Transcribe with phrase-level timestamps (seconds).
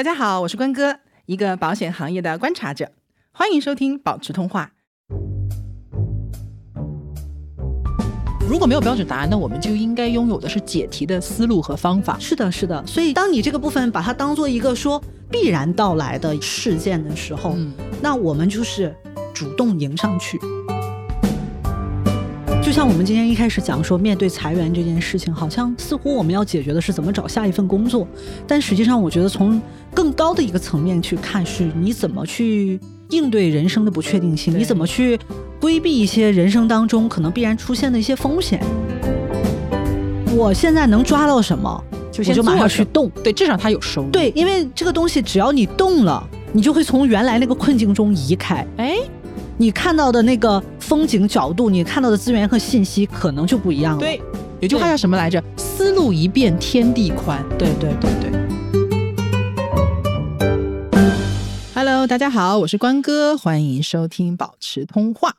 [0.00, 2.90] 大家好，我是关哥，一个保险行业的观察者，
[3.32, 4.70] 欢迎收听保持通话。
[8.48, 12.16] 如果没有标准答案，那我们就应该拥有的是解题的思路和方法。
[12.18, 12.82] 是的，是的。
[12.86, 14.98] 所以，当你这个部分把它当做一个说
[15.30, 17.70] 必然到来的事件的时候，嗯，
[18.00, 18.96] 那我们就是
[19.34, 20.40] 主动迎上去。
[22.70, 28.06] 就像我们今天一开始讲说，面对裁员这件事情，好像似乎我们要解决的是怎么找下一份工作，
[28.46, 29.60] 但实际上，我觉得从
[29.92, 32.78] 更高的一个层面去看，是你怎么去
[33.08, 35.18] 应对人生的不确定性，你怎么去
[35.60, 38.62] 规避一些人生当中可能必然出现的一些风险。
[40.36, 43.10] 我现在能抓到什么，就先我就马上去动。
[43.24, 48.64] 对，至少它有收入。，对，因为这个东西只要你动了，你就会从原来那个困境中移开。
[48.76, 48.94] 哎，
[49.60, 54.00] 你看到的那个风景角度，你看到的资源和信息可能就不一样了。
[54.00, 54.18] 对，
[54.58, 55.44] 有句话叫什么来着？
[55.58, 57.46] 思路一变天地宽。
[57.58, 58.30] 对对对对
[61.74, 65.34] ，Hello，大家好，我是关哥，欢迎收听保持通话。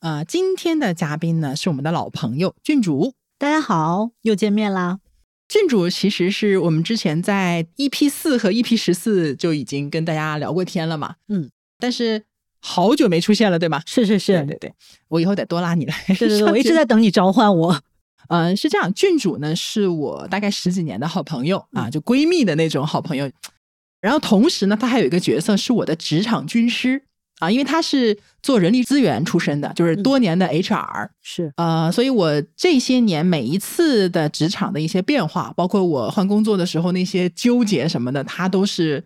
[0.00, 3.12] 啊、今天的嘉宾呢是我们的老朋友郡主。
[3.38, 4.98] 大家好，又见面啦。
[5.46, 12.24] 郡主其实是我们之前在 EP 四和 EP 十四就已经跟大家聊过天了嘛，嗯，但是
[12.64, 13.82] 好久没出现了，对吗？
[13.86, 14.74] 是是是，对对对，
[15.08, 15.94] 我以后得多拉你来。
[16.06, 17.80] 对对对，我一直在等你召唤我。
[18.28, 23.28] 嗯，是这样，郡主呢是我大概十几年的好朋友啊，就闺蜜的那种好朋友。
[24.00, 27.02] 然后同时呢，她还有一个角色是我的职场军师
[27.40, 31.08] 啊，因为她是做人力资源出身的，就是多年的 HR。
[31.20, 39.04] 是，呃，所以我这些年每一次的职场的一些变化，包括我换工作的时候那些纠结什么的，她都是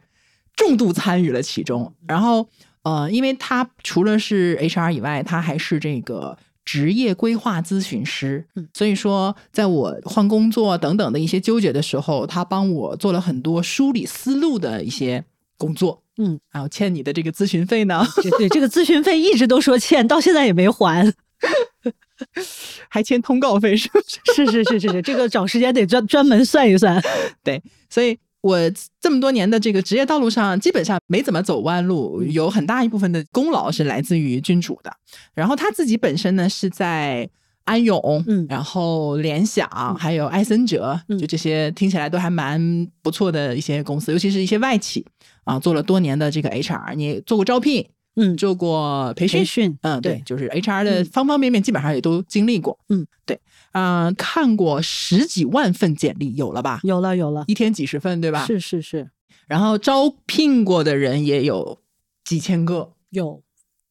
[0.55, 1.93] 重度参与了其中。
[2.07, 2.49] 然后，
[2.87, 15.25] 呃，因为他除了是 HR 以外，他还是这个职业规划咨询师，嗯所以说在我换工作等等的一些纠结的时候，他帮我做了很多梳理思路的一些
[15.59, 16.01] 工作。
[16.19, 21.13] 嗯，啊，我欠你的这个咨询费呢，对对，这个咨询费一直都说欠，到现在也没还。
[22.89, 23.99] 还欠通告费是不
[24.33, 24.47] 是？
[24.47, 27.03] 是是是是是，这个找时间得专专门算一算。
[27.43, 28.17] 对，所以
[28.47, 28.59] 我
[29.01, 34.93] 这么多年的这个职业道路上，基本上没怎么走弯路，有很大一部分的功劳是来自于君主的。
[35.35, 37.29] 然后他自己本身呢是在
[37.65, 38.47] 安永，嗯。
[38.49, 39.69] 然后联想，
[39.99, 41.19] 还有埃森哲，嗯。
[41.19, 45.05] 就这些听起来都还蛮不错的一些公司，尤其是一些外企
[45.43, 51.05] 啊，做了多年的这个 HR，你做过招聘，嗯，做过培训培，训，嗯，对对，就是 HR 的嗯。
[51.07, 53.41] 方方面面基本上也都经历过，嗯，对，
[53.79, 56.81] 啊、看过十几万份简历，有了吧？
[56.83, 58.47] 有了有了，一天几十份，对吧？。
[58.47, 59.11] 是是是，
[59.47, 61.79] 然后招聘过的人也有
[62.25, 63.43] 几千个，有，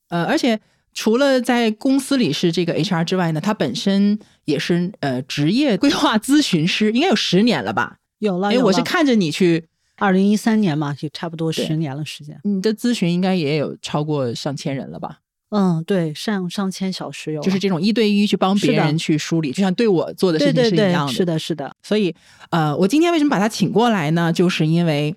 [0.09, 0.59] 呃，而且
[0.91, 7.99] 除了在公司里是这个 HR 之外呢，他本身也是呃职业规划咨询师，应该有十年了吧？
[8.17, 8.51] 有了。
[8.51, 9.67] 因为我是看着你去，
[9.97, 12.39] 二零一三年嘛，就差不多十年了时间。
[12.43, 15.19] 你的咨询应该也有超过上千人了吧？
[15.55, 21.13] 嗯，对，上上千小时有了，就是这种一对一去帮别人去梳理，就像对我做的事情是一样，的。
[21.13, 22.13] 是的，是的，所以，
[22.49, 24.33] 呃，我今天为什么把他请过来呢？
[24.33, 25.15] 就是因为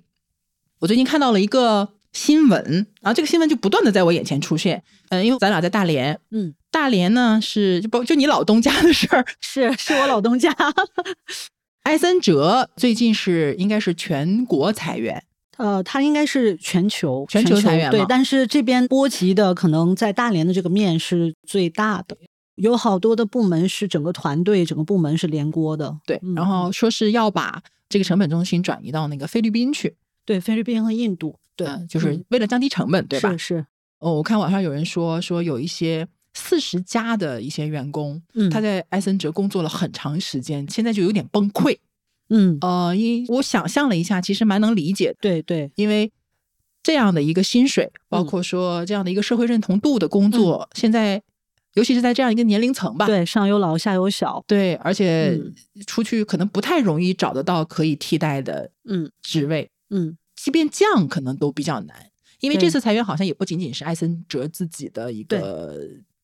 [0.79, 2.63] 我最近看到了一个新闻，
[3.01, 4.81] 然后这个新闻就不断的在我眼前出现。
[5.09, 10.55] 嗯、因为咱俩在大连，嗯，大连呢是就包就你老东家的事儿，是是我老东家，
[11.83, 15.23] 埃森哲最近是应该是全国裁员，
[15.59, 22.15] 呃，它应该是全球全球裁员嘛，对但是这边波及的可能在大连的这个面是最大的，
[22.55, 33.31] 有好多的部门是整个团队整个部门是连锅的，对，嗯然后说是要把这个成本中心转移到那个菲律宾去，对菲律宾和印度，对，呃就是嗯为了降低成本，对吧？
[33.31, 33.65] 是是，
[33.99, 41.77] 哦，我看网上有人说说有一些四十家的一些员工，嗯，他在埃森哲工作了很长时间，现在就有点崩溃。
[42.29, 46.11] 嗯，呃，因我想象了一下，其实蛮能理解的，对对，因为
[46.83, 48.25] 这样的一个薪水，包嗯。
[48.25, 51.21] 括说这样的一个社会认同度的工作，现在
[51.73, 55.53] 尤其是在这样一个年龄层吧，对上有老下有小，对，而且嗯。
[55.87, 59.11] 出去可能不太容易找得到可以替代的嗯。
[59.21, 62.11] 职位，嗯，即便降可能都比较难。
[62.41, 65.81] 因为这次裁员好像也不仅仅是埃森哲自己的一个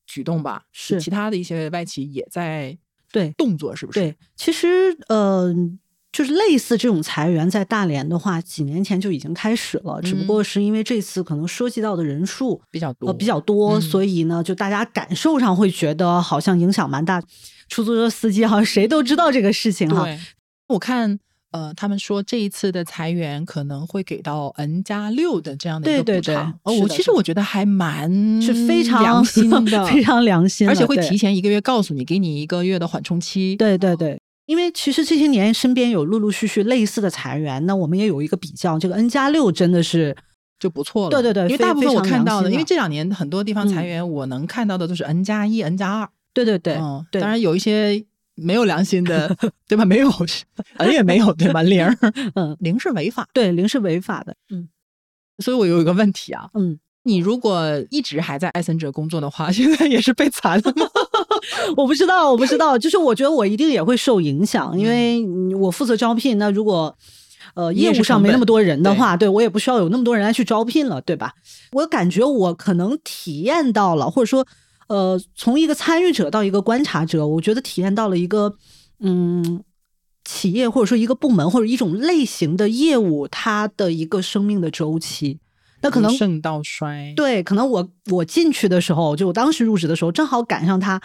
[0.08, 1.02] 举动吧，是。
[1.02, 2.78] 其他的一些外企也在
[3.12, 3.34] 对。
[3.38, 4.00] 动作，是不是？
[4.00, 5.54] 对，其实呃。
[6.16, 17.22] 就是类似这种裁员，在大连的话，几年前就已经开始了，只不嗯过是因为这次可能涉及到的人数比较多，呃比较多，嗯所以呢，就大家感受上会觉得好像影响蛮大。
[17.68, 20.08] 出租车司机好像谁都知道这个事情哈，
[20.70, 21.20] 我看
[21.52, 26.60] 呃，他们说这一次的裁员可能会给到 N 加六的这样的一个对对对补偿。
[26.64, 33.56] 哦，我其实我觉得还蛮是非常良心的，非常良心，而且会提前一个月告诉你，给你一个月的缓冲期。
[33.56, 40.16] 对对对，因为其实这些年身边有陆陆续续类似的裁员，那我们也有一个比较，这个 N 加六真的是
[40.60, 41.10] 就不错了。
[41.10, 46.10] 对对对，因为大部分我看到的，因为这这两年很多地方裁员，我能看到的都是 N 加一、N 加二。
[46.34, 48.04] 对对对，嗯，对当然有一些
[48.36, 49.34] 没有良心的，
[49.68, 49.86] 对吧？
[49.86, 50.10] 没有
[50.78, 51.64] N 也没有，对吧？
[51.64, 51.86] 零，
[52.36, 54.36] 嗯，零是违法，对，零是违法的。
[54.50, 54.68] 嗯，
[55.40, 56.78] 所以我有一个问题啊，嗯，
[57.08, 60.88] 你如果一直还在艾森哲工作的话， 现在也是被裁了吗？
[61.78, 65.24] 我不知道，我不知道，就是我觉得我一定也会受影响，因为
[65.56, 66.38] 我负责招聘。
[66.40, 66.96] 那如果
[67.54, 71.34] 呃业务上没那么多人的话，对我也不需要有那么多人来去招聘了，对吧？
[71.74, 74.46] 我感觉我可能体验到了，或者说
[74.88, 78.56] 呃，从一个参与者到一个观察者，我觉得体验到了一个
[79.00, 79.64] 嗯
[80.24, 85.38] 企业或者说一个部门或者一种类型的业务它的一个生命的周期。
[85.86, 91.02] 那可能盛到衰，对，可能我我进去的时候，就我当时入职的时候，正好赶上它。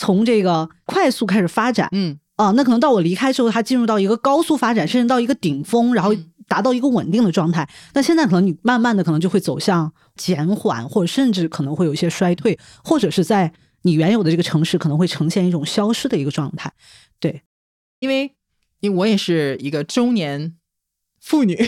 [0.00, 6.14] 从这个快速开始发展，嗯啊，那可能到我离开之后，它进入到一个高速发展，甚至到一个顶峰，然后
[6.46, 7.68] 达到一个稳定的状态。
[7.94, 13.52] 那现在可能你慢慢的可能就会走向减缓，或者甚至可能会有一些衰退，或者是在
[13.82, 16.72] 你原有的这个城市可能会呈现一种消失的一个状态。
[17.18, 17.42] 对，
[17.98, 18.32] 因为
[18.78, 20.54] 因为我也是一个中年
[21.20, 21.56] 妇女，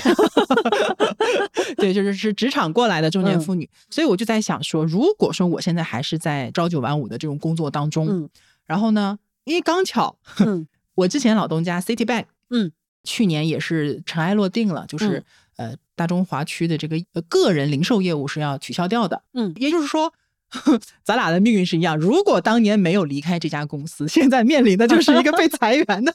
[1.77, 8.29] 对，就是是职场过来的中年妇女，所以我就在想说，如果说我现在还是在朝九晚五的这种工作当中，嗯，
[8.67, 12.71] 然后呢，因为刚巧，嗯，我之前老东家 City Bank，嗯，
[13.05, 15.25] 去年也是尘埃落定了，就是
[15.57, 16.97] 呃大中华区的这个
[17.29, 20.13] 个人零售业务是要取消掉的，嗯，也就是说，
[21.05, 26.15] 咱俩的命运是一样，如果当年没有离开这家公司，现在面临的就是一个被裁员的，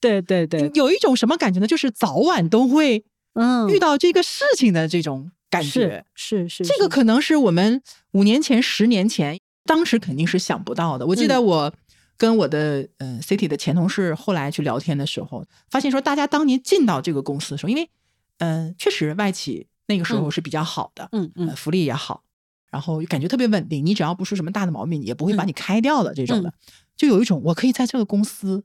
[0.00, 1.66] 对对对，有一种什么感觉呢？
[1.66, 3.04] 就是早晚都会。
[3.38, 7.82] 嗯，遇到这个事情的这种感觉是是，这个可能是我们
[8.12, 11.06] 五年前、十年前当时肯定是想不到的。
[11.06, 11.70] 我记得我
[12.16, 17.90] 跟我的呃 City 的前同事后来去聊天的时候，发现说大家当年进到这个公司的时候，因为
[18.38, 22.22] 嗯，确实外企那个时候是比较好的，嗯嗯，福利也好，
[22.70, 26.54] 然后感觉特别稳定，你只要不出什么大的毛病，也不会把你开掉的这种的，
[26.96, 28.64] 就有一种我可以在这个公司。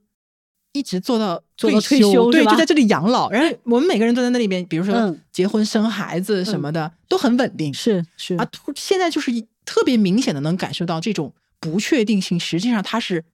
[0.72, 3.30] 一直做到做到退休，对，就在这里养老。
[3.30, 7.72] 然后我们每个人都在那里边，比如说结婚生孩子什么的，都很稳定。
[7.72, 9.30] 是是啊，现在就是
[9.64, 13.24] 特别明显的能感受到这种不确定性，实际上它是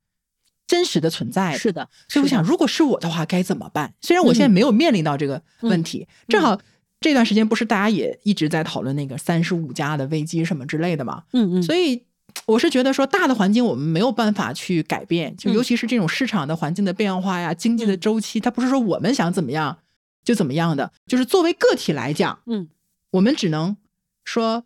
[0.67, 1.57] 真实的存在。
[1.57, 3.95] 是的，所以我想，如果是我的话，该怎么办？
[4.01, 6.61] 虽然我现在没有面临到这个问题，正好
[7.01, 11.23] 这段时间不是大家也一直在讨论那个三十五加的危机什么之类的嘛？
[11.33, 12.03] 嗯嗯，所以。
[12.47, 19.79] 我是觉得说，大的环境我们没有办法去改变，就尤其是这种市场的环境的变化呀，经济的周期，它不是说我们想怎么样
[20.25, 20.91] 就怎么样的。
[21.07, 22.69] 就是作为个体来讲，嗯，
[23.13, 23.77] 我们只能
[24.25, 24.65] 说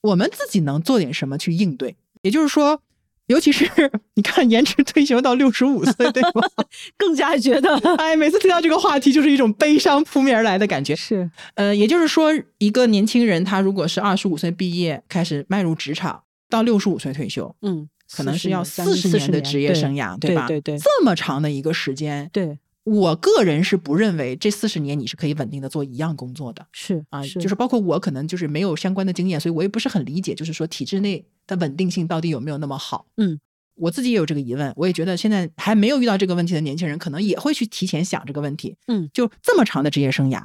[0.00, 1.96] 我们自己能做点什么去应对。
[2.22, 2.80] 也就是说，
[3.26, 3.68] 尤其是
[4.14, 6.48] 你看延迟退休到六十五岁，对吧？
[6.96, 10.96] 更加觉得， 哎，每次提到这个话题，就是一种悲伤扑面而来的感觉。
[10.96, 16.22] 是，呃，也就是说，一个年轻人他如果是二十五岁毕业，开始迈入职场。
[16.52, 20.46] 到六十五岁退休，嗯，可能是要四十年的职业生涯，对吧？
[20.46, 33.06] 对对，这么长的一个时间，对我个人是不认为这四十年你是可以稳定的做一样工作的，是啊，就是包括我可能就是没有相关的经验，所以我也不是很理解，就是说体制内的稳定性到底有没有那么好？
[33.16, 33.40] 嗯，
[33.76, 38.76] 我自己也有这个疑问，我也觉得现在还没有遇到这个问题的年轻人，可能也会去提前想这个问题。
[38.88, 40.44] 嗯，就这么长的职业生涯，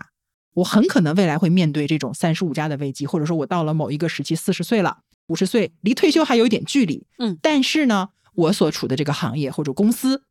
[0.53, 4.99] 我很可能未来会面对这种三十五加的危机，或者说我到了某一个时期四十岁了。
[5.27, 10.23] 五十岁离退休还有一点距离，嗯，但是呢，我所处的这个行业或者公司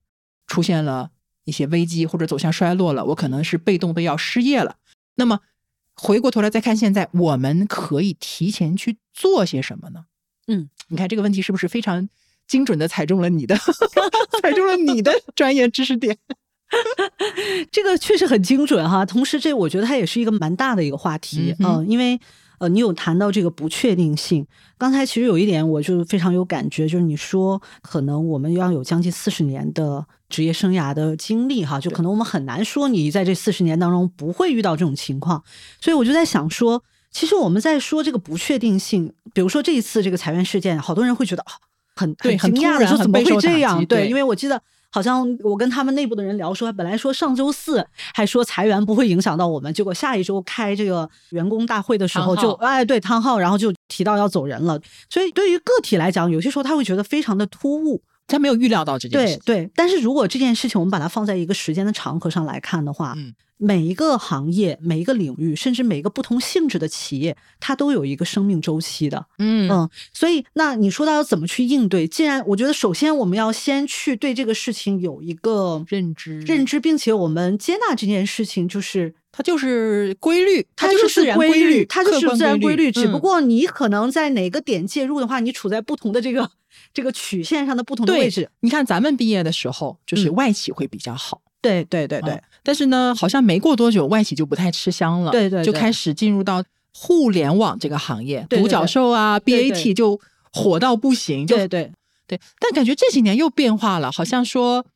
[0.47, 1.11] 出现了
[1.45, 4.77] 一些危机或者走向衰落了，我可能是被动的要失业了。
[5.17, 5.41] 那么
[5.95, 10.07] 回过头来再看现在，我们可以提前去做些什么呢？
[10.47, 12.09] 嗯，你看这个问题是不是非常
[12.49, 13.57] 精准的踩中了你的，
[14.41, 16.17] 踩中了你的专业知识点？
[17.71, 19.05] 这个确实很精准哈。
[19.05, 22.19] 同时，这我觉得它也是一个蛮大的一个话题嗯，因为。
[22.59, 24.47] 呃，你有谈到这个不确定性。
[24.79, 35.43] 刚才其实有一点，我就非常有感觉，就是你说可能我们要有将近四十年的职业生涯的经历，哈，就可能我们很难说你在这四十年当中不会遇到这种情况。
[35.81, 41.45] 所以我就在想说，其实我们在说这个不确定性，比如说这一次这个裁员事件，好多人会觉得
[41.95, 43.85] 很很惊讶，说怎么会这样？
[43.87, 44.63] 对，因为我记得。
[44.91, 54.81] 好像我跟他们内部的人聊说，本来说上周四还说裁员不会影响到我们，结果下一周开这个员工大会的时候就哎对汤浩，然后就提到要走人了。
[55.11, 58.03] 所以对于个体来讲，有些时候他会觉得非常的突兀。
[58.27, 59.37] 他没有预料到这件事。
[59.45, 69.27] 对对，但是如果这件事情我们把它放在一个时间的长河上来看的话，嗯，每一个行业、每一个领域，甚至每一个不同性质的企业，它都有一个生命周期的。
[69.39, 72.07] 嗯嗯，所以那你说到要怎么去应对？
[72.07, 82.91] 既然我觉得，首先我们要先去对这个事情有一个认知认知，并且我们接纳这件事情，就是它就是规律，它就是自然规律，它就是自然规律。
[82.91, 86.51] 只不嗯过你可能在哪个点介入的话，你处在不同的这个
[86.95, 88.49] 这个曲线上的不同的位置。
[88.61, 91.43] 你看咱们毕业的时候，就是嗯外企会比较好。
[91.61, 96.65] 对对对对嗯，但是呢，好像没过多久，外企就不太吃香了，对对对就开始进入到
[96.95, 100.19] 互联网这个行业，对对独角兽啊，BAT 就
[100.51, 101.93] 火到不行，就对对
[102.27, 102.41] 对。
[102.59, 104.87] 但感觉这几年又变化了，好像说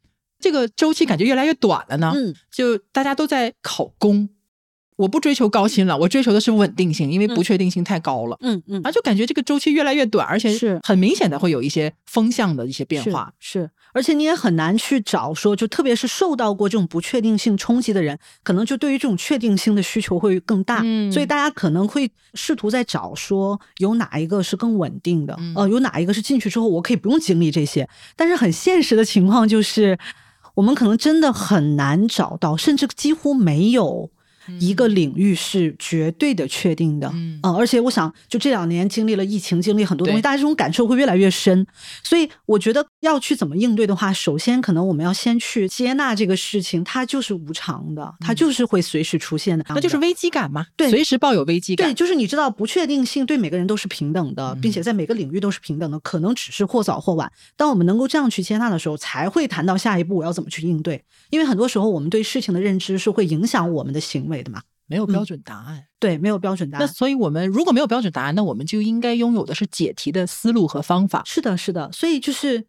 [0.40, 2.34] 这个周期感觉越来越短了呢，嗯。
[2.50, 4.28] 就大家都在考公。
[4.96, 8.36] 我不追求高薪了，我追求的是稳定性，因为不嗯确定性太高了。
[8.42, 10.78] 嗯嗯，而，就感觉这个周期越来越短，而且是。
[10.82, 13.32] 很明显的会有一些风向的一些变是化。
[13.38, 21.10] 是，而且你也很难去找说，就特别是受到过这种不确定性冲击的人，可能就对于这种确定性的需求会更大，嗯。
[21.10, 25.54] 所以大家可能会试图在找说有哪一个是更稳定的，嗯。
[25.56, 29.98] 呃，有哪一个是进去之后我可以不用经历这些，但是很现实的情况就是，
[30.54, 34.10] 我们可能真的很难找到，甚至几乎没有。
[34.58, 37.38] 一个领域是绝对的确定的，嗯。
[37.42, 41.66] 呃而且我想，就这两年经历了疫情，经历很多东西，大家这种感受会越来越深。
[42.02, 50.90] 所以我觉得要去怎么应对的话，首先可能我们要先去接纳这个事情，它就是无常的，它就是会随时出现的，嗯那就是危机感嘛，对。
[50.90, 51.88] 随时抱有危机感。
[51.88, 57.30] 对，就是你知道不确定性对每个人都是平等的，并且在每个领域都是平等的，可能只是或早或晚。
[57.56, 61.02] 当我们能够这样去接纳的时候，才会谈到下一步我要怎么去应对。
[61.30, 64.62] 因为很多时候我们对事情的认知是会影响我们的行为的嘛。
[64.86, 65.84] 没有标准答案。
[66.00, 66.92] 对，没有标准答案那。
[66.92, 71.22] 所以我们如果没有标准答案，那我们就应该拥有的是解题的思路和方法。
[71.24, 72.64] 是的，是的，所以就是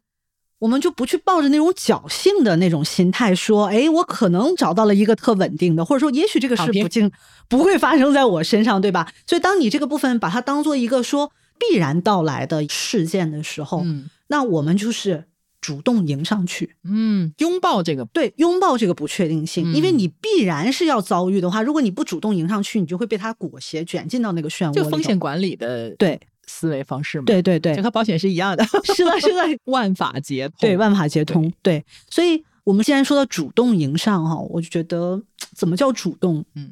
[0.60, 7.12] 我们就不去抱着那种侥幸的那种心态，说，哎，我可能找到了一个特稳定的，或者说，也许这个事不竟
[7.50, 9.12] 不会发生在我身上，对吧？
[9.26, 15.26] 所以，当你这个部分把它当做一个说必然到来的事件的时候，嗯那我们就是
[15.62, 24.74] 主动迎上去，嗯，拥抱这个，对，拥抱这个不确定性，因为嗯你必然是要遭遇的话，如果你不主动迎上去，你就会被它裹挟，卷进到那个漩涡。
[24.74, 28.66] 就风险管理的对思维方式嘛。，对对对就，和保险是一样的，
[28.96, 30.58] 是的，是的， 万法皆通。
[30.62, 31.54] 对，万法皆通。
[31.62, 35.22] 对，所以我们既然说到主动迎上哈，我就觉得
[35.56, 36.44] 怎么叫主动？
[36.56, 36.72] 嗯，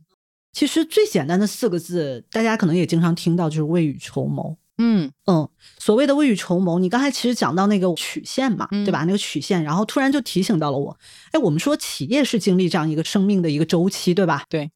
[0.52, 4.58] 其实最简单的四个字，大家可能也经常听到，就是未雨绸缪。
[4.80, 9.04] 嗯嗯，所谓的未雨绸缪，你刚才其实讲到那个曲线嘛，嗯对吧？
[9.06, 10.98] 那个曲线，然后突然就提醒到了我，
[11.32, 14.46] 哎，我们说企业是经历这样一个生命的一个周期，对吧？
[14.50, 14.72] 对，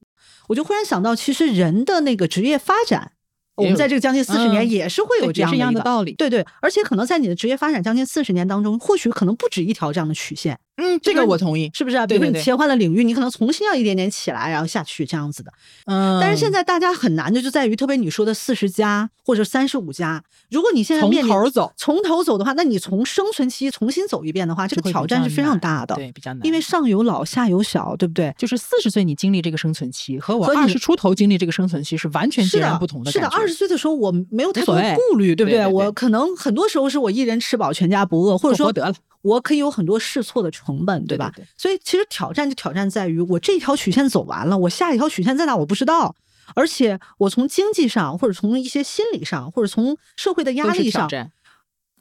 [0.50, 3.14] 我就忽然想到，其实人的那个职业发展，
[3.56, 6.14] 我们在这个将近四十年嗯也是会有这样的道理。
[6.14, 11.70] 对对，而且可能在你的职业发展将近四十年当中，或许可能不止一条这样的曲线，嗯，这个我同意。
[11.74, 12.08] 是不是啊？
[12.08, 15.52] 比如说你切换了领域，你可能重新要一点点起来，然后下去这样子的。
[15.86, 26.46] 嗯，但是现在大家很难的就在于，特别你说的四十加或者三十五加，如果你现在从面临头走，从头走的话，那你从生存期重新走一遍的话，这个挑战是非常大的，对，比较难。
[26.46, 28.34] 因为上有老下有小，对不对？
[28.38, 33.28] 就是四十岁你经历这个生存期，和我二十出头经历这个生存期是完全截然不同的是的。
[33.28, 41.08] 二十岁的时候我没有太多顾虑，对不对我可能很多时候是我一人吃饱全家不饿，或者说得了，我可以有很多试错的成本，吧？
[41.08, 46.16] 对对对所以其实挑战就挑战在于，我这条曲线走完了，我下一条曲线在哪我不知道，
[46.54, 51.10] 而且我从经济上，或者从一些心理上，或者从社会的压力上，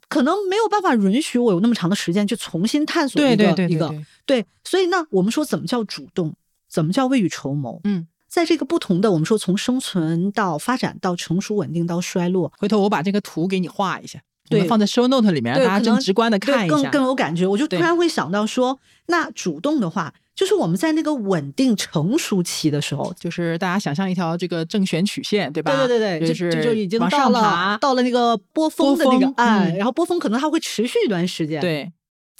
[0.08, 6.34] 可能没有办法允许我有那么长的时间去重新探索一对个一个对对对对，对所以那我们说怎么叫主动，
[6.68, 7.80] 怎么叫未雨绸缪？
[7.84, 14.20] 嗯，在这个不同的我们说从生存到发展到成熟稳定到衰落，回头我把这个图给你画一下，
[14.52, 16.90] 我对们放在 show note 里面，让大家更直观的看一下。
[16.90, 17.46] 更有感觉。
[17.46, 25.76] 我就突然会想到说，那主动的话，就是我们在那个稳定成熟期的时候，就是大家想象一条这个正弦曲线，对吧？
[25.76, 27.78] 对对对对，就这这就已经往到了。
[27.80, 31.60] 到了那个波峰的那个波峰岸，嗯然后波峰可能它会持续一段时间。
[31.60, 31.90] 对，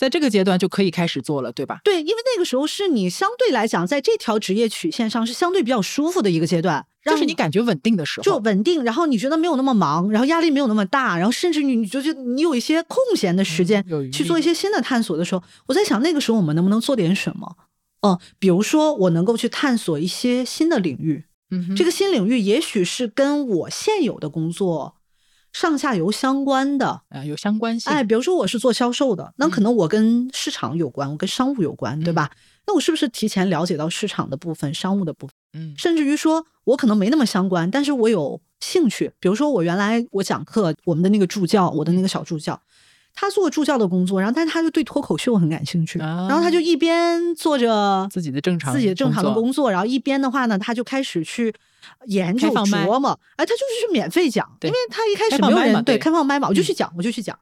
[0.03, 1.81] 在这个阶段就可以开始做了，对吧？
[1.85, 17.57] 对，因为那个时候是你相对来讲在这条职业曲线上是相对比较舒服的一个阶段，就是你感觉稳定的时候，就稳定，然后你觉得没有那么忙，然后压力没有那么大，然后甚至你你就觉得你有一些空闲的时间去做一些新的探索的时候，我在想那个时候我们能不能做点什么？
[18.01, 24.97] 嗯，比如说我能够去探索一些新的领域，嗯这个新领域也许是跟我现有的工作
[25.53, 27.03] 上下游相关的。
[27.09, 27.93] 啊有相关性。
[27.93, 32.31] 哎，比如说我是做销售的，那可能我跟市场有关，我跟商务有关，对吧？
[32.67, 35.35] 那我是不是提前了解到市场的部分、商务的部分？
[35.55, 39.13] 嗯甚至于说我可能没那么相关，但是我有兴趣。
[39.21, 42.59] 比如说我原来我讲课，我们的那个助教，我的那个小助教，
[43.15, 51.55] 他做助教的工作，然后但是他就对脱口秀很感兴趣，啊然后他就一边做着自己的正常自己的正常的工作，然后一边的话呢，他就开始去
[52.07, 57.39] 研究琢磨，哎，他就是去免费讲，因为他一开开始没有人对开放麦嘛，我就嗯去讲，我就去讲，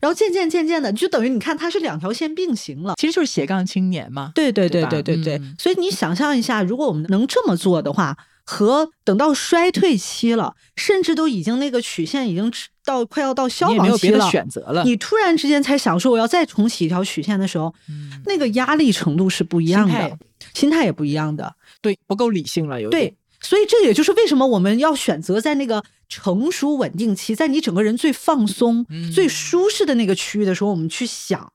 [0.00, 2.94] 然后渐渐渐渐的，就等于你看，他是两条线并行了。
[2.98, 4.30] 其实就是斜杠青年嘛。
[4.34, 12.52] 对对对对对对对，嗯所以你想象一下，如果我们能这么做的话，和等到衰退期了，甚至都已经那个曲线已经
[12.84, 20.18] 到快要到消你也没有别的亡期了，选择了，你突然之间才想说我要再重启一条曲线的时候，嗯那个压力程度是不一样心态的，
[20.52, 21.54] 心态也不一样的。
[21.80, 31.52] 对不够理性了，有点对，所以这也就是为什么我们要选择在那个成熟稳定期，在你整个人最放松、嗯最舒适的那个区域的时候，我们去想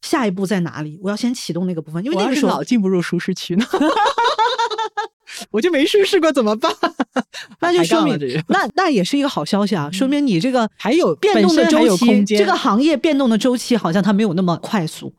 [0.00, 0.98] 下一步在哪里。
[1.02, 3.64] 我要先启动那个部分，因为那个时候老进不入舒适区呢，
[5.50, 6.72] 我就没试试过，怎么办？
[7.60, 15.12] 那就说明那那也是一个好消息啊，说明你这个还有变动的周期，这个行业变动的周期好像它没有那么快速，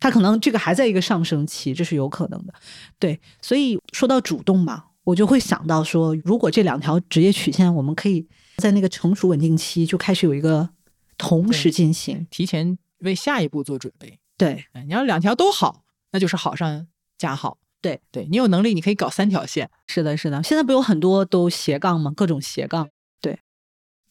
[0.00, 2.54] 它可能这个还在一个上升期，这是有可能的。
[2.98, 10.70] 对，所以说到主动嘛，我就会想到说，如果这两条职业曲线，我们可以在那个成熟稳定期就开始有一个
[11.18, 12.26] 同时进行。
[12.30, 14.18] 提前为下一步做准备。
[14.38, 16.86] 对哎你要两条都好，那就是好上
[17.18, 17.58] 加好。
[17.82, 20.42] 对，对你有能力，你可以搞三条线，是的，是的。
[20.42, 22.12] 现在不有很多都斜杠吗？
[22.16, 22.88] 各种斜杠。
[23.20, 23.38] 对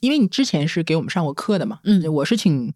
[0.02, 1.80] 因为你之前是给我们上过课的嘛。
[1.84, 2.74] 嗯我是请，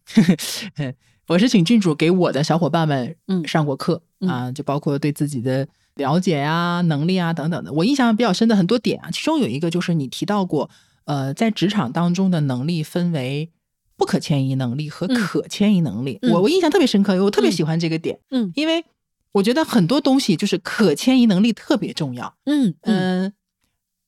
[1.27, 7.71] 我是请郡主给我的小伙伴们嗯上过课、嗯啊，就包括对自己的了解呀、能力啊等等的。
[7.73, 10.69] 我印象比较深的很多点啊，其中有一个就是你提到过，
[11.03, 13.51] 呃，在职场当中的能力分为。
[13.97, 18.83] 不可迁移能力和嗯可迁移能力，嗯我我印象特别深刻，我特别嗯喜欢这个点，嗯因为
[19.35, 22.33] 我觉得很多东西就是可迁移能力特别重要。
[22.45, 23.33] 嗯嗯嗯，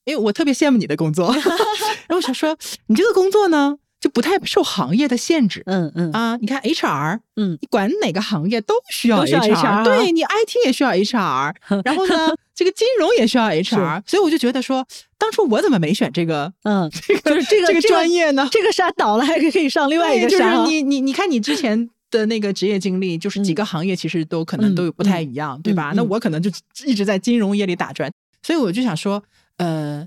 [0.04, 1.30] 因为我特别羡慕你的工作，
[2.08, 2.56] 然后我想说，
[2.86, 5.62] 你这个工作呢，就不太受行业的限制。
[5.66, 11.54] 嗯嗯啊，你看 HR，嗯你管哪个行业都需要都需要 HR 啊对你 IT 也需要 HR，
[11.84, 14.86] 然后呢，这个金融也需要 HR，所以我就觉得说，
[15.18, 18.48] 当初我怎么没选这个嗯，这个就是这个这个专业呢？
[18.50, 20.64] 这个山倒了，还可以上另外一个山啊。
[20.64, 23.54] 就是你你你看你之前的那个职业经历，就是几嗯。
[23.54, 25.92] 个行业其实都可能都有不太一样，对吧？
[25.96, 26.50] 那我可能就
[26.86, 28.10] 一直在金融业里打转，
[28.42, 29.22] 所以我就想说，
[29.56, 30.06] 呃，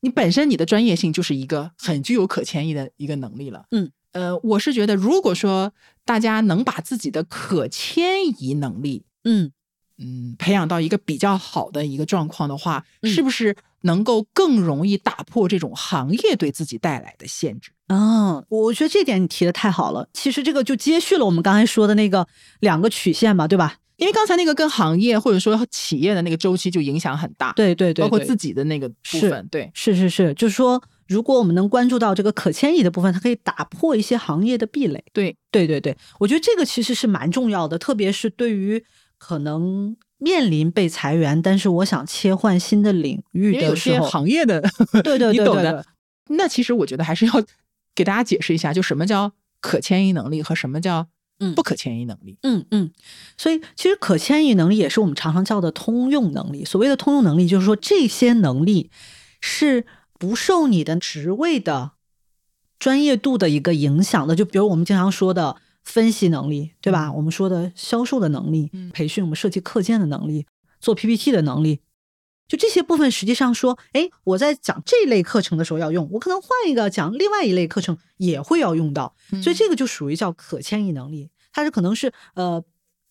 [0.00, 3.90] 你本身你的专业性就是一个很具有可迁移的一个能力了，嗯。
[4.12, 5.72] 呃，我是觉得，如果说
[6.04, 9.50] 大家能把自己的可迁移能力，嗯。
[9.98, 13.12] 嗯，培养到一个比较好的一个状况的话，嗯。
[13.12, 17.70] 是不是能够更容易打破这种行业对自己带来的限制？
[17.88, 20.08] 嗯，我觉得这点你提的太好了。
[20.12, 22.26] 其实这个就接续了我们刚才说的那个
[22.60, 23.76] 两个曲线嘛，对吧？
[23.96, 35.04] 因为刚才那个跟行业或者说企业的那个周期就影响很大，，对对对，对包括自己的那个部分，对，是是是，就是说，如果我们能关注到这个可迁移的部分，它可以打破一些行业的壁垒。
[35.12, 38.84] 对，对对对，我觉得这个其实是蛮重要的，特别是对于
[39.16, 44.62] 可能面临被裁员，但是我想切换新的领域的时候，行业的，
[45.04, 45.84] 对 对对对的。
[46.30, 47.32] 那其实我觉得还是要
[47.94, 51.06] 给大家解释一下，就什么叫可迁移能力和什么叫
[51.40, 52.38] 嗯不可迁移能力。
[52.42, 52.90] 嗯嗯，
[53.36, 56.64] 所以其实可迁移能力也是我们常常叫的通用能力。
[56.64, 58.90] 所谓的通用能力，就是说这些能力
[59.40, 59.84] 是
[60.18, 61.92] 不受你的职位的
[62.78, 64.34] 专业度的一个影响的。
[64.34, 67.08] 就比如我们经常说的分析能力，对吧？
[67.08, 70.46] 嗯我们说的销售的能力，嗯培训我们设计课件的能力，
[70.80, 71.80] 做 PPT 的能力。
[72.46, 79.14] 就这些部分，实际上说，哎，我在讲这类课程的时候要用，我可能换一个讲另外一类课程也会要用到。
[79.42, 82.62] 所以这个就属于叫可迁移能力，它是可能是呃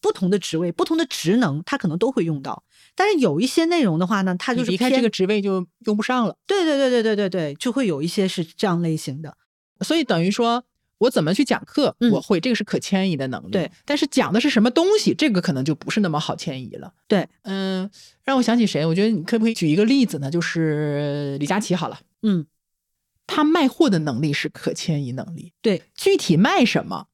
[0.02, 2.64] 不同的职位、不同的职能，它可能都会用到。
[2.96, 9.38] 但是有一些内容的话呢，它就是你离开这个职位就用不上了，对对对对对对对，就会有一些是这样类型的。
[9.82, 10.64] 所以等于说。
[11.04, 11.96] 我怎么去讲课？
[12.00, 13.72] 嗯我会这个是可迁移的能力，对。
[13.86, 16.94] 但是讲的是什么东西，这个可能就不是那么好迁移了。
[17.08, 17.90] 对，嗯，
[18.24, 18.86] 让我想起谁？
[18.86, 20.32] 我觉得你可不可以举一个例子呢？
[20.32, 22.46] 就是李佳琦好了，嗯，
[23.28, 27.08] 他卖货的能力是可迁移能力，对，具体卖什么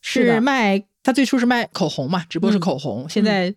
[0.00, 3.54] 是卖他最初是卖口红嘛，直播是嗯口红，现在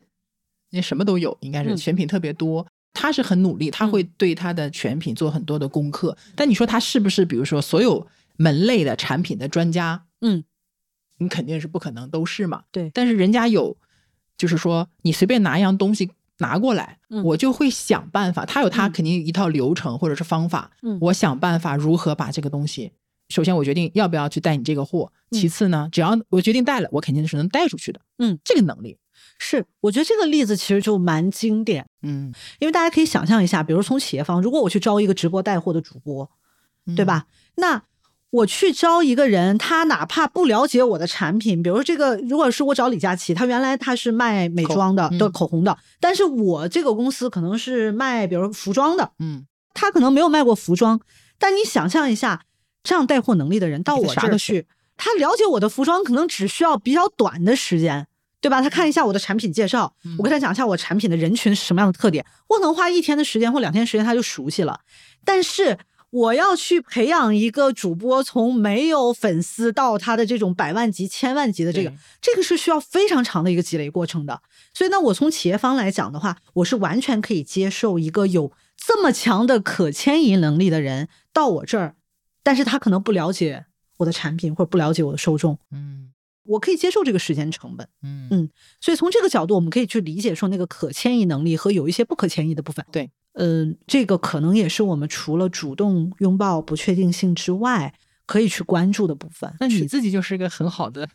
[0.71, 2.67] 那什么都有，应该是嗯选品特别多。
[2.91, 6.17] 他是很努力，他会对他的选品做很多的功课。
[6.35, 8.05] 但你说他是不是，比如说所有
[8.39, 10.05] 门类的产品的专家？
[10.21, 10.45] 嗯，
[11.17, 12.63] 你肯定是不可能都是嘛。
[12.71, 13.75] 对但是人家有，
[14.37, 18.45] 就是说你随便拿一样东西拿过来，嗯我就会想办法。
[18.45, 22.93] 他有他嗯肯定一套流程或者是方法，嗯我想办法如何把这个东西。
[23.27, 25.11] 首先，我决定要不要去带你这个货。
[25.31, 27.99] 嗯其次呢，只要我决定带了，我肯定是能带出去的。
[28.17, 28.97] 嗯，这个能力，
[29.37, 36.31] 是，我觉得这个例子其实就蛮经典，嗯，因为大家可以想象一下，比如从企业方，如果我去招一个直播带货的主播，
[36.95, 37.05] 对？
[37.05, 37.27] 吧？
[37.57, 37.83] 那
[38.31, 50.99] 我去招一个人，他哪怕不了解我的产品，比如说这个，如果是我找李佳琦，他原来他是卖美妆的，口嗯对口红的，但是我这个公司可能是卖比如服装的，嗯，他可能没有卖过服装，
[51.37, 52.43] 但你想象一下，
[52.83, 58.07] 这样带货能力的人到我这儿去，他了解我的服装可能只需要比较短的时间。
[58.41, 58.61] 对吧？
[58.61, 64.79] 他看一下我的产品介绍，嗯我跟他讲一下我产品的人群是什么样的特点，我可能花一天的时间或两天时间他就熟悉了。
[65.25, 65.77] 但是
[66.11, 74.41] 我要去培养一个主播，从没有粉丝到他的这种百万级、千万级的这个，这个是需要非常长的一个积累过程的。
[74.73, 81.95] 所以呢，我从企业方来讲的话，我是完全可以接受一个有这么强的可迁移能力的人到我这儿，
[82.41, 83.65] 但是他可能不了解
[83.97, 86.11] 我的产品或者不了解我的受众，嗯
[86.45, 87.87] 我可以接受这个时间成本。
[88.01, 88.49] 嗯嗯
[88.81, 92.83] 所以从这个角度，我们可以去理解说那个可迁移能力和有一些不可迁移的部分。
[92.91, 97.93] 对，嗯、这个可能也是我们除了主动拥抱不确定性之外，
[98.25, 99.51] 可以去关注的部分。
[99.59, 101.07] 那你自己就是个很好的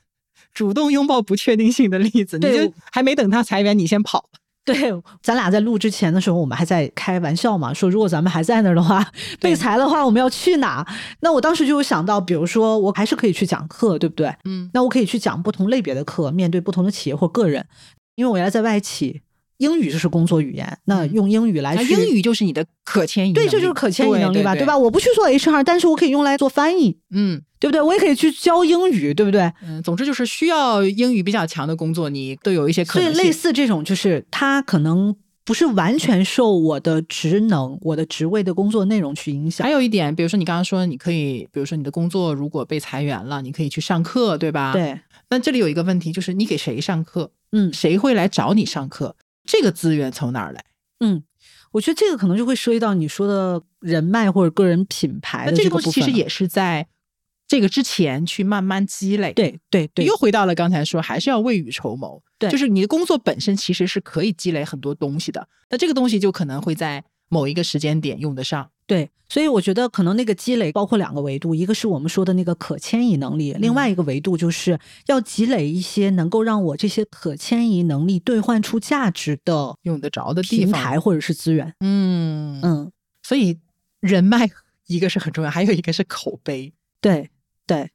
[0.52, 4.28] 主动拥抱不确定性的例子，你就还没等他裁员，你先跑。
[4.64, 9.06] 对，咱俩在录之前的时候，我们还在开玩笑嘛，说如果咱们还在那儿的话，
[9.38, 10.82] 被裁的话，我们要去哪？
[11.20, 14.34] 那我当时就有想到，比如说我还是可以去讲课，对不对？
[14.44, 17.66] 嗯那我可以去讲不同类别的课，面对不同的企业或个人，
[18.14, 19.20] 因为我原来在外企，
[19.58, 24.76] 英语就是工作语言，那嗯用英语来去那英语就是你的可迁移能对，力，这就是可迁移能力吧，对对吧？？
[24.76, 27.80] 我不去做 HR，但是我可以用来做翻译，嗯对不对？
[27.80, 29.50] 我也可以去教英语，对不对？
[29.66, 33.14] 嗯，总之就是需要英语比较强的工作，你都有一些可所以。
[33.14, 35.14] 类似这种，就是它可能
[35.44, 39.70] 不是完全受我的职能、我的职位的工作内容去影响还。
[39.72, 44.72] 有一点，比如说你刚刚说，你可以，比如说你的工作如果被裁员了，你可以去上课，对吧？。
[44.74, 47.30] 对，那这里有一个问题，就是你给谁上课？
[47.52, 49.14] 嗯谁会来找你上课？
[49.44, 50.64] 这个资源从哪儿来？
[51.00, 51.22] 嗯，
[51.72, 56.86] 我觉得这个可能就会涉及到你说的人脉或者个人品牌那的这个东西其实也是在
[57.46, 62.22] 这个之前去慢慢积累。，对对对又回到了刚才说，还是要未雨绸缪。
[62.38, 68.70] 对就是你的工作本身其实是可以积累很多东西的，那这个东西就可能会在某一个时间点用得上。
[68.86, 81.74] 对，所以我觉得可能那个积累包括两个维度，一个是我们说的那个可迁移能力，另嗯外一个维度就是要积累一些能够让我这些可迁移能力兑换出价值的用得着的平台或者是资源。
[81.80, 82.92] 嗯嗯，
[83.22, 83.58] 所以
[84.00, 84.50] 人脉
[84.86, 86.74] 一个是很重要，还有一个是口碑。
[87.00, 87.30] 对
[87.66, 87.90] 对，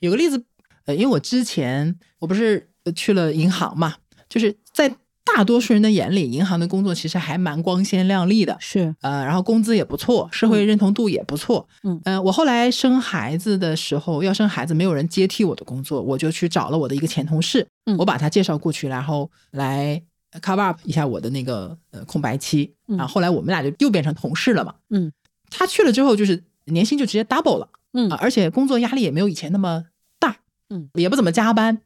[0.00, 0.44] 有个例子，
[0.84, 3.96] 呃，因为我之前我不是呃去了银行嘛，
[4.28, 4.94] 就是在
[5.34, 11.68] 大多数人的眼里，银行的工作其实还蛮光鲜亮丽的，是呃，然后工资也不错，社会认同度也不错。
[11.82, 20.00] 嗯呃，我后来生孩子的时候，要生孩子没有人接替我的工作，我就去找了我的一个前同事，嗯我把他介绍过去，然后来
[20.40, 22.72] cover up 一下我的那个呃空白期。
[22.88, 24.74] 嗯然后后来我们俩就又变成同事了嘛。
[24.90, 25.12] 嗯，
[25.50, 27.68] 他去了之后，就是年薪就直接 double 了。
[27.92, 29.84] 嗯啊，而且工作压力也没有以前那么
[30.18, 30.36] 大，
[30.68, 31.80] 嗯，也不怎么加班，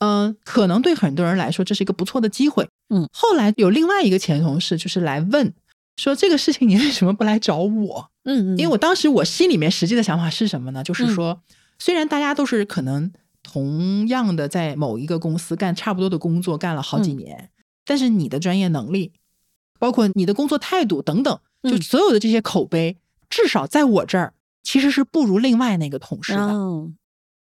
[0.00, 3.08] 嗯、可能对很多人来说这是一个不错的机会，嗯。
[3.12, 5.54] 后来有另外一个前同事就是来问
[5.96, 8.10] 说这个事情你为什么不来找我？
[8.24, 10.82] 嗯嗯，因为我当时我心里面实际的想法是什么呢？
[10.82, 11.42] 就是嗯说，
[11.78, 17.50] 虽然大家都是可能同样的在某一个公司干差不多的工作，干了好几嗯年，
[17.84, 19.12] 但是你的专业能力，
[19.78, 24.32] 包括你的工作态度等等，就嗯所有的这些口碑，至少在我这儿
[24.62, 26.48] 其实是不如另外那个同事的。
[26.48, 26.96] 嗯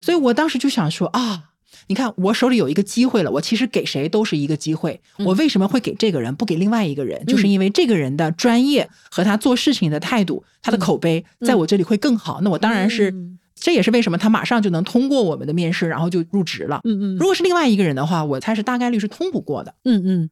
[0.01, 1.52] 所以我当时就想说啊，
[1.87, 7.25] 你看我手里有一个机会了，我其实给谁都是一个机会，嗯我为什么会给这个人不给另外一个人？
[7.25, 12.41] 就是因为这个人的专业和他做事情的态度，他的口碑嗯在我这里会更好。
[12.41, 16.81] 那我当然是，嗯这也是为什么他马上就能通过我们的面试，然后就入职了。
[16.83, 19.73] 嗯嗯如果是另外一个人的话，我猜是大概率是通不过的。
[19.85, 20.29] 嗯嗯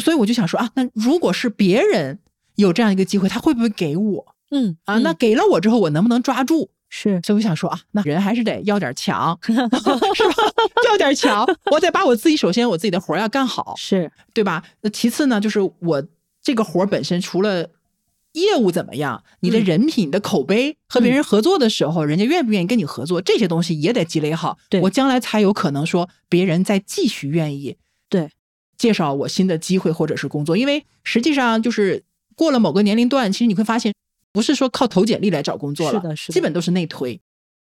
[0.00, 2.20] 所以我就想说啊，那如果是别人
[2.54, 4.98] 有这样一个机会，他会不会给我嗯啊？
[4.98, 6.70] 那给了我之后，我能不能抓住？
[6.90, 7.18] 是。
[7.24, 9.64] 所以我想说啊，那人还是得要点强， 是吧？
[10.86, 14.62] 要点强，我得把我自己首先我自己的活儿要干好，是对吧？
[14.82, 16.04] 那其次呢，就是我
[16.42, 17.70] 这个活儿本身除了
[18.32, 19.64] 业务怎么样，你的嗯。
[19.64, 24.80] 人品、你的口碑和别人合作的时候，人家愿不愿意跟你合作，这些东西也得积累好，对。
[24.82, 27.76] 我将来才有可能说别人再继续愿意
[28.08, 28.30] 对
[28.76, 32.02] 介绍我新的机会或者是工作，因为实际上就是
[32.34, 33.92] 过了某个年龄段，其实你会发现，
[34.32, 37.20] 不是说靠投简历来找工作了，是的是的基本都是内推，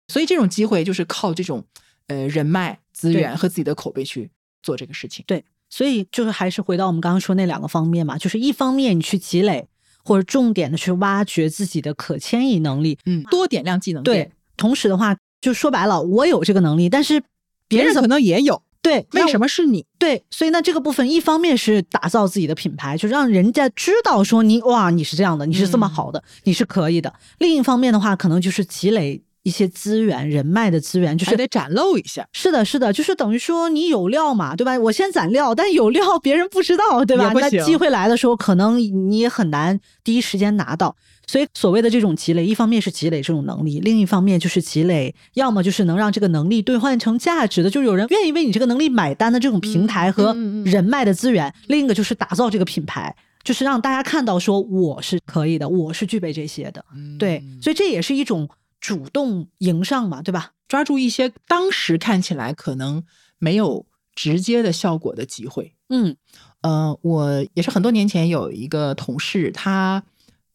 [0.07, 1.65] 所以这种机会就是靠这种
[2.07, 4.29] 呃人脉资源和自己的口碑去
[4.61, 5.23] 做这个事情。
[5.27, 9.67] 对，所以就是还是回到我们刚刚说那两个方面嘛，就是一方面你去积累
[10.03, 17.21] 或者重点的去挖掘自己的可迁移能力，嗯，多点亮技能对，，同时的话就说白了，我有这个能力，但是
[17.67, 19.07] 别人别人可能也有，对？
[19.13, 19.47] 为什么？
[19.47, 19.83] 是你？
[19.97, 27.11] 对，所以那，这个部分一方面是打造自己的品牌，就让人家知道说你哇，你是这样的，你是这么嗯好的，你是可以的。
[27.39, 32.27] 另一方面的话，可能就是积累一些资源、人脉的资源，就是得展露一下。
[32.33, 34.77] 是的，是的，就是等于说你有料嘛，对吧？
[34.77, 37.31] 我先攒料，但有料别人不知道，对吧？
[37.33, 40.95] 那机会来的时候，可能你也很难第一时间拿到。
[41.25, 50.33] 所以所谓的这种积累，一方面是积累这种能力，另一方面就是积累，要么就是能让这个能力兑换成价值的，就是有人愿意为你这个能力买单的这种平台和
[50.65, 51.53] 人脉的资源。
[51.67, 56.83] 另一个就是打造这个品牌，就是让大家看到说我是可以的，我是具备这些的。
[57.17, 58.49] 对，所以这也是一种
[58.81, 60.51] 主动迎上嘛，对吧？
[60.67, 63.03] 抓住一些当时看起来可能
[63.37, 65.73] 没有直接的效果的机会。
[65.89, 66.15] 嗯
[66.61, 70.03] 呃，我也是很多年前有一个同事，他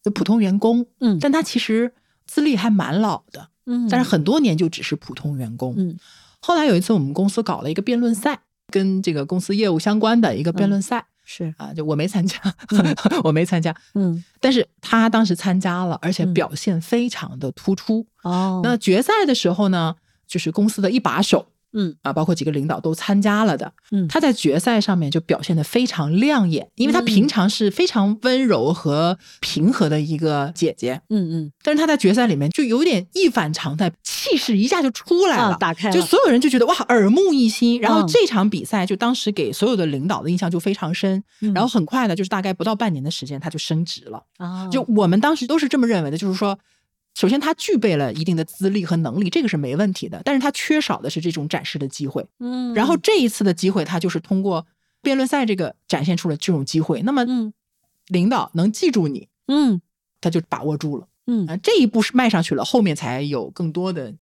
[0.03, 1.93] 就普通员工，嗯但他其实
[2.25, 5.73] 资历还蛮老的，嗯，但是很多年就只是普通员工。
[5.77, 5.97] 嗯
[6.41, 8.39] 后来有一次我们公司搞了一个辩论赛，
[8.71, 12.39] 跟这个公司业务相关的一个辩论赛、是啊，就我没参加，
[13.25, 18.07] 我没参加，嗯但是他当时参加了，而且嗯表现非常的突出。
[18.23, 21.95] 哦那决赛的时候呢，就是公司的一把手嗯。
[22.01, 23.71] 啊，包括几个领导都参加了的。
[23.91, 24.07] 嗯。
[24.07, 27.05] 他在决赛上面就表现得非常亮眼，因为他嗯。
[27.05, 31.51] 平常是非常温柔和平和的一个姐姐，嗯嗯。
[31.63, 35.93] 但是他在决赛里面就有点一反常态，气势一下就出来了，啊打开了。
[35.93, 37.79] 就所有人就觉得哇耳目一新。
[37.81, 38.07] 然后嗯。
[38.07, 41.53] 这场比赛就当时给所有的领导的印象就非常深，嗯。
[41.53, 44.23] 然后很快的就是大概不到半年的时间他就升职了。
[44.37, 46.57] 啊就我们当时都是这么认为的，就是说，
[47.19, 52.25] 首先他具备了一定的资历和能力，这个是没问题的，但是他缺少的是这种展示的机会。
[52.39, 54.65] 嗯然后这一次的机会，他就是通过
[55.01, 57.01] 辩论赛这个展现出了这种机会。
[57.01, 57.53] 那么嗯
[58.07, 59.81] 领导能记住你，嗯
[60.21, 64.13] 他就把握住了嗯啊，这一步是迈上去了，后面才有更多的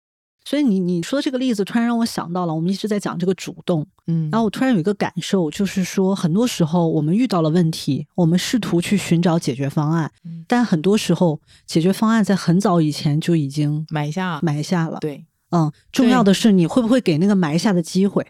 [0.48, 15.00] 所以你你说这个例子，突然让我想到了，我们一直在讲这个主动，嗯，然后我突然有一个感受，就是说，很多时候我们遇到了问题，我们试图去寻找解决方案，嗯但很多时候解决方案在很早以前就已经埋下埋下了。
[15.02, 18.26] 对，嗯，重要的是你会不会给那个埋下的机会？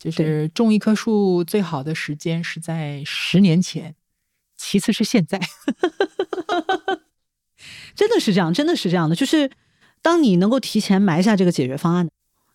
[0.00, 3.94] 就是种一棵树最好的时间是在十年前，
[4.56, 5.40] 其次是现在。
[7.94, 9.48] 真的是这样，真的是这样的，就是
[10.02, 12.08] 当你能够提前埋下这个解决方案，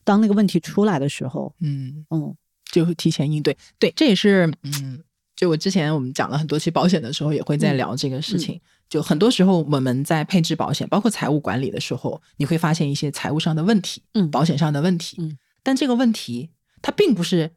[0.04, 2.36] 当那个问题出来的时候，嗯，嗯
[2.72, 3.58] 就会提前应对。
[3.78, 5.04] 对，这也是嗯，
[5.36, 8.60] 就我之前我们讲了很多期保险的时候，也会在嗯聊这个事情。
[8.90, 15.18] 就很多时候我们在配置保险，包括财务管理的时候，你会发现一些财务上的问题，嗯保险上的问题。
[15.20, 16.50] 嗯但这个问题
[16.82, 17.52] 它并不是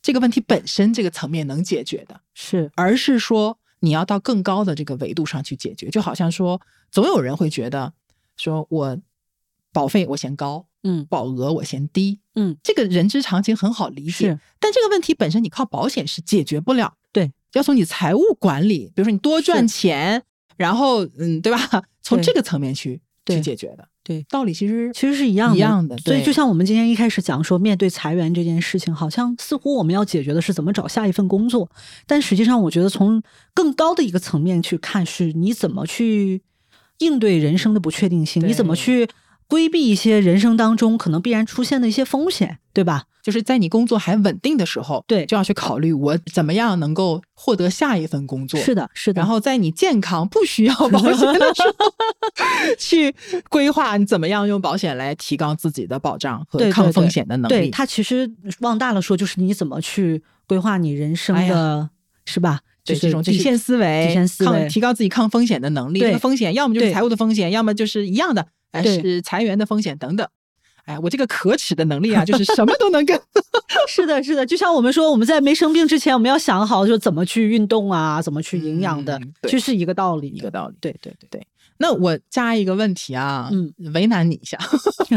[0.00, 5.90] 这个问题本身这个层面能解决的，是，而是说你要到更高的这个维度上去解决。
[5.90, 7.92] 就好像说，总有人会觉得
[8.36, 8.98] 说我
[9.72, 11.06] 保费我嫌高，嗯。
[11.08, 20.22] 保额我嫌低，嗯，这个人之常情很好理解是，但这个问题本身你靠保险是解决不了，对，要从你财务管理，比如说你多赚钱，
[20.56, 21.82] 然后嗯，对吧？
[22.02, 31.70] 从这个层面去对去解决的，对道理其实其实是一样的，一样的所以就像我们今天一开始讲说，面对裁员这件事情，好像似乎我们要解决的是怎么找下一份工作，
[32.06, 33.22] 但实际上我觉得从
[33.54, 36.42] 更高的一个层面去看，是你怎么去
[36.98, 39.08] 应对人生的不确定性，你怎么去
[39.50, 43.04] 规避一些人生当中可能必然出现的一些风险，对吧？
[43.22, 48.58] 就是在你工作还稳定的时候，对就要去考虑我怎么样能够获得下一份工作。
[48.58, 49.20] 是的，是的。
[49.20, 51.92] 然后在你健康不需要保险的时候，
[52.78, 53.14] 去
[53.50, 57.54] 规划你怎么样用保险来提高自己的保障和抗风险的能力。
[57.54, 61.90] 对它其实往大了说，就是你怎么去规划你人生哎的，
[62.24, 62.60] 是吧？
[62.82, 65.98] 就这种底底线思维，底线思维抗提高自己抗风险的能力。
[65.98, 70.26] 对这个风险要么就是财务的风险，要么就是一样的，哎，对是裁员的风险等等。
[70.84, 73.20] 哎，我这个可耻的能力啊，就是什么都能干。
[73.86, 80.74] 是的，是的，就像我们说，我们在没生病之前，我们要想好，就怎么去运动啊，怎么去营养的嗯，对其实是一个道理，一个道理。
[80.80, 81.46] 对对对，对，
[81.78, 84.58] 那我加一个问题啊，嗯，为难你一下，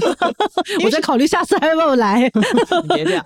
[0.84, 2.30] 我在考虑下次还要不要来。
[2.84, 3.26] 你别这样。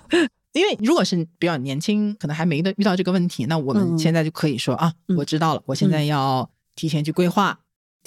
[0.52, 7.58] 因为如果是比较年轻，可能还没的遇到这个问题，那我嗯们现在就可以说、啊，嗯我知道了，我现在要提前去规划，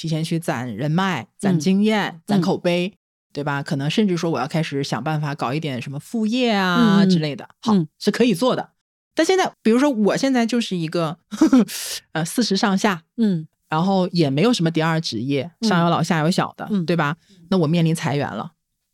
[0.02, 2.92] 提前去攒人脉、攒嗯经验、攒嗯口碑，
[3.32, 3.62] 对吧？
[3.62, 8.72] 可能甚至说我要开始想办法搞一点什么副业啊之类的，好、嗯是可以做的。
[9.14, 11.20] 但现在，比如说我现在就是一个
[12.14, 17.18] 呃四十上下，嗯然后也没有什么第二职业，嗯上有老下有小的，嗯对吧？
[17.52, 18.54] 那我面临裁员了，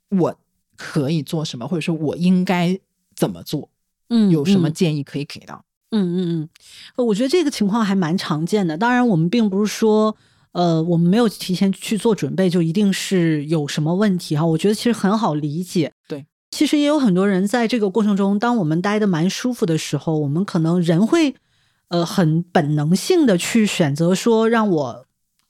[0.10, 0.36] 我
[0.76, 2.78] 可以做什么，或者说我应该
[3.16, 3.70] 怎么做？
[4.10, 5.64] 嗯，有什么嗯建议可以给到？
[5.92, 6.50] 嗯嗯嗯，
[6.98, 8.78] 呃我觉得这个情况还蛮常见的。
[8.78, 10.18] 当然，我们并不是说，
[10.58, 14.44] 呃，我们没有提前去做准备，就一定是有什么问题哈。
[14.44, 15.92] 我觉得其实很好理解。
[16.08, 21.36] 对，其实也有很多人在这个过程中，当我们待的蛮舒服的时候，我们可能人会，
[21.90, 25.06] 呃，很本能性的去选择说，让我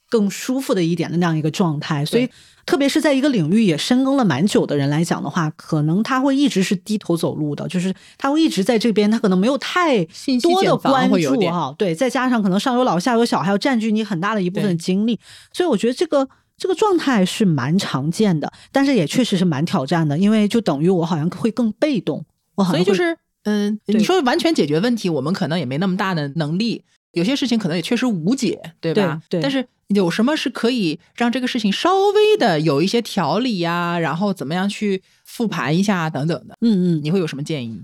[0.09, 2.03] 更舒服的一点的那样一个状态。
[2.03, 2.29] 所以，
[2.67, 10.05] 特别是在一个领域也深耕了蛮久的人来讲的话，可能他会一直是低头走路的，就是他会一直在这边，他可能没有太
[10.43, 11.73] 多的关注哈。
[11.79, 15.19] 对，再加上可能上有老下有小，还要占据你很大的一部分精力，
[15.51, 16.29] 所以我觉得这个。
[16.59, 22.25] 这个状态是蛮常见的，但是也确实是蛮挑战的，因为就等于我好像会更被动，
[22.55, 29.21] 我好像所以就是，嗯，你说完全解决问题，我们可能也没那么大的能力，有些事情可能也确实无解，对吧？
[29.29, 29.41] 对。
[29.41, 33.97] 但是有什么是可以让这个事情稍微的有一些调理呀？
[33.97, 36.55] 然后怎么样去复盘一下等等的？
[36.61, 37.81] 嗯嗯，你会有什么建议？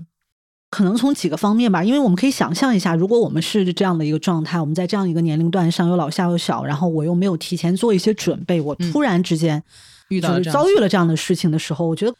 [0.70, 9.62] 可能从几个方面吧，因为我们可以想象一下，如果我们是这样的一个状态，我们在这样一个年龄段上有老下有小，然后我又没有提前做一些准备，我突然之间
[10.08, 12.14] 遇到遭遇了这样的事情的时候，我觉得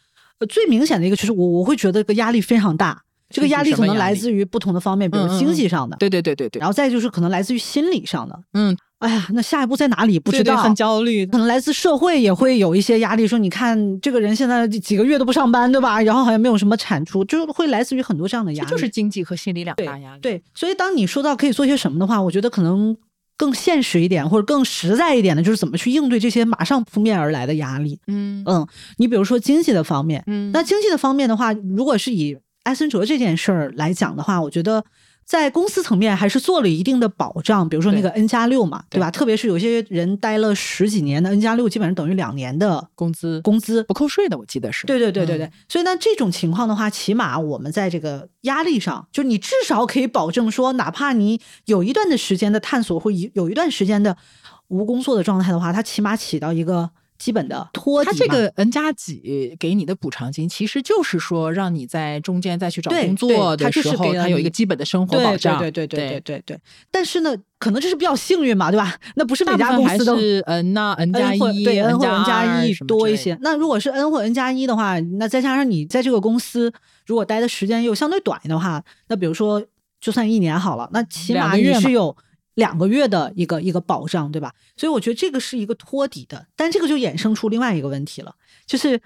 [0.47, 3.03] 最明显的一个就是我我会觉得个压力非常大，
[3.35, 8.75] 这个压力可能来自于不同的方面，比如经济上的，对对对对对，然后再就是可能来自于心理上的，嗯。
[8.99, 10.17] 哎呀，那下一步在哪里？
[10.17, 11.25] 不知道，很焦虑。
[11.25, 16.01] 可能来自社会也会有一些压力，说你看这个人现在几个月都不上班，对吧？
[16.01, 18.71] 然后好像没有什么产出，就会来自于很多这样的压力。
[18.71, 20.21] 就是经济和心理两大压力。
[20.21, 22.95] 对，所以当你说到可以做些什么的话，我觉得可能
[23.37, 27.99] 更现实一点，或者更实在一点的，就是怎么去应对这些马上扑面而来的压力。
[28.07, 28.65] 嗯嗯，
[28.97, 32.35] 你比如说经济的方面，嗯，那经济的方面的话，如果是以
[32.65, 34.83] 埃森哲这件事儿来讲的话，我觉得。
[35.27, 39.09] 在公司层面还是做了一定的保障，比如说那个 N 加六嘛，对吧？
[39.09, 44.85] 特别是有些人待了十几年的 N 加六，基本上等于两年的工资，工资不扣税的，我记得是。
[44.85, 45.51] 对对对对对。
[45.67, 54.15] 所以呢，这种情况的话，起码我们在这个压力上，就你至少可以保证说，哪怕你有一段的时间的探索，或有有一段时间的
[54.67, 56.91] 无工作的状态的话，它起码起到一个。
[57.17, 65.57] 基本的托底，他这个 N 加几给你的补偿金，其实就是说让你在中间再去找工作的时候，他有一个基本的生活保障。
[65.59, 66.59] 对对对对对对对。
[66.91, 68.95] 但是呢，可能这是比较幸运嘛，对吧？
[69.15, 73.37] 那不是每家公司都是 N 那 N 加一，对 N 或 N 加一多一些。
[73.41, 76.71] 那如果是 N 或 N 加一的话，那再加上你在这个公司
[77.05, 79.63] 如果待的时间又相对短的话，那比如说
[80.01, 82.15] 就算一年好了，那起码你是有。
[82.55, 84.53] 两个月的一个一个保障，对吧？
[84.75, 88.33] 所以我觉得这个是一个托底的，但这个就衍生出另外一个问题了，
[88.65, 88.99] 就是，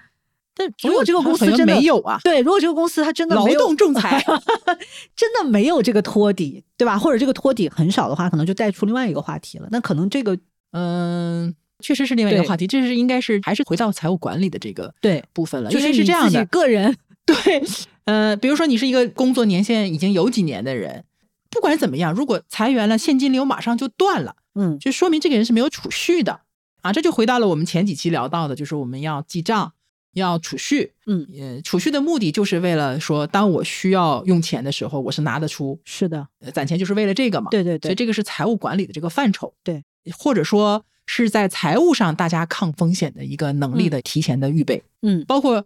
[0.54, 4.24] 但如果这个公司真的没有啊，对，如果这个公司它真的劳动仲裁，
[5.16, 6.98] 真的没有这个托底，对吧？
[6.98, 9.68] 或者这个托底很少的话，可能就带出另外一个话题了。
[9.70, 10.38] 那可能这个，
[10.72, 17.36] 嗯，确实是另外一个话题，这是应该是还是回到财务管理的这个对部分了，就是是这样的，个人 对，
[18.06, 21.04] 呃，比如说你是一个工作年限已经有几年的人。
[21.50, 26.40] 不管怎么样，如果裁员了，现金流马上就断了，嗯，就说明这个人是没有储蓄的
[26.82, 26.92] 啊。
[26.92, 29.72] 这就回到了我们前几期聊到的，就是我们要记账，
[30.14, 35.78] 要储蓄，嗯，呃，储蓄的目的就是为了说，当我需要用钱的时候，我是拿得出。
[35.84, 37.48] 是的，攒钱就是为了这个嘛。
[37.50, 39.52] 对对对，所以这个是财务管理的这个范畴。
[39.64, 39.82] 对，
[40.16, 44.82] 或者说是在财务上大家抗风险的一个能力的提前的预备。
[45.02, 45.64] 嗯，包括。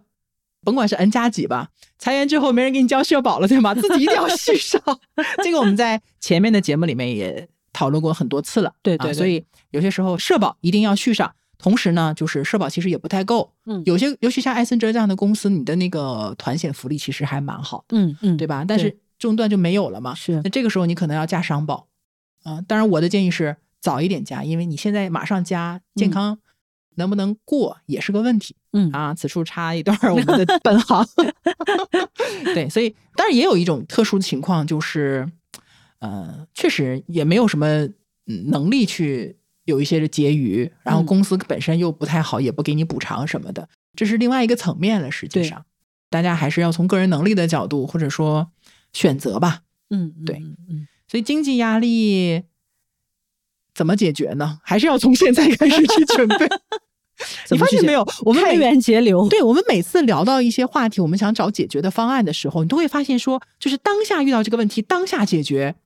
[0.64, 3.74] 甭管是 N 加几吧，裁员之后没人给你交社保了，对吗？
[3.74, 4.80] 自己一定要 续上。
[5.42, 8.72] 这个我们在前面的节目里面也讨论过很多次了。
[8.82, 11.32] 对对，所以有些时候社保一定要续上。
[11.58, 13.52] 同时呢，就是社保其实也不太够。
[13.66, 17.96] 嗯，有些尤其像艾森哲这样的公司，你的那个团险福利其实还蛮好的。
[17.96, 18.64] 嗯嗯，对吧？
[18.66, 20.14] 但是中断就没有了嘛。
[20.14, 20.40] 是。
[20.42, 21.86] 那这个时候你可能要加商保。
[22.42, 26.38] 啊，当然我的建议是早一点加，因为你现在马上加健康。
[26.96, 31.06] 能不能过也是个问题，嗯啊，此处插一段我们的 本行，
[32.54, 35.30] 对，所以当然也有一种特殊的情况，就是，
[36.00, 37.88] 呃，确实也没有什么
[38.24, 45.08] 能力去有一些结余，然后公司本身又不太好，也不给你补偿什么的，这是另外一个层面了。
[45.10, 45.64] 实际上，
[46.10, 48.50] 大家还是要从个人能力的角度或者说
[48.92, 49.60] 选择吧，
[49.90, 50.36] 嗯，对，
[50.68, 52.42] 嗯，所以经济压力
[53.72, 54.58] 怎么解决呢？
[54.64, 56.48] 还是要从现在开始去准备。
[57.50, 58.06] 你发现没有？
[58.24, 59.28] 我们开源节流。
[59.28, 65.76] 对，我们每次聊到一些话题，我们想找解决的方案的时候，你都会发现说，就是当下遇到这个问题，当下解决，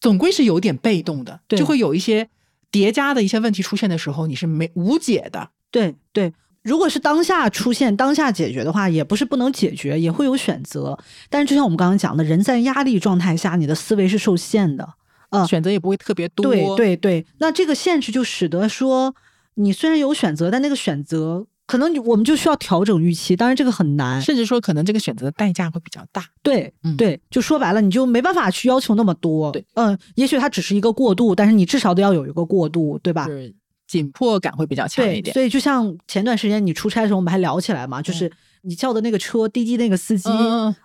[0.00, 2.28] 总归是有点被动的，就会有一些
[2.70, 5.48] 叠加的一些问题出现的时候，你是没无解的。
[5.70, 10.98] 对对，如果是当下出现、当下解决的话，也不是不能解决，也会有选择。
[11.30, 14.86] 但是就像我们刚刚讲的，人在压力状态下，你的思维是受限的，
[15.30, 16.44] 嗯，选择也不会特别多。
[16.44, 19.14] 对对对，那这个限制就使得说。
[19.60, 23.36] 你虽然有选择，但那个选择可能我们就需要调整预期。
[23.36, 26.24] 当然这个很难，甚至说可能这个选择的代价会比较大。
[26.42, 29.52] 对，对，就说白了，你就没办法去要求那么多。
[29.52, 33.26] 对，嗯，也许它只是一个过渡，但是你至少都要有一个过渡，对吧？
[33.26, 33.54] 是
[33.86, 35.34] 紧迫感会比较强一点。
[35.34, 38.32] 所以就像前段时间你出差的时候，我们还聊起来嘛，就是
[38.62, 40.28] 你叫的那个车滴滴那个司机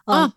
[0.06, 0.32] 啊，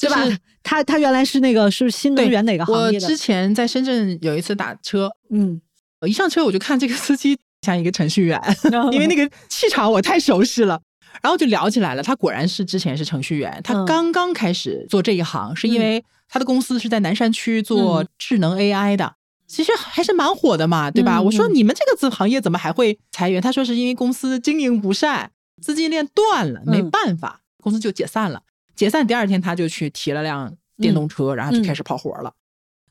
[0.00, 0.16] 对吧？
[0.62, 3.06] 他他原来是那个是新能源哪个行业的？
[3.06, 5.60] 我之前在深圳有一次打车，嗯。
[6.00, 8.38] 呃一上车我就看这个司机像一个程序员，
[8.92, 10.78] 因为那个气场我太熟悉了。
[11.22, 19.14] 然后就聊起来了，他果然是之前是程序员，他嗯刚刚开始做这一行，是因为他的公司是在南山区做嗯智能 AI 的，
[19.46, 21.18] 其实还是蛮火的嘛，对吧？
[21.18, 23.40] 嗯我说嗯你们这个子行业怎么还会裁员？
[23.40, 25.30] 他说是因为公司经营不善，
[25.62, 28.42] 资金链断了，没嗯办法，公司就解散了。
[28.74, 32.32] 解散第二天他就去提了辆电动车，然后就开始跑活了。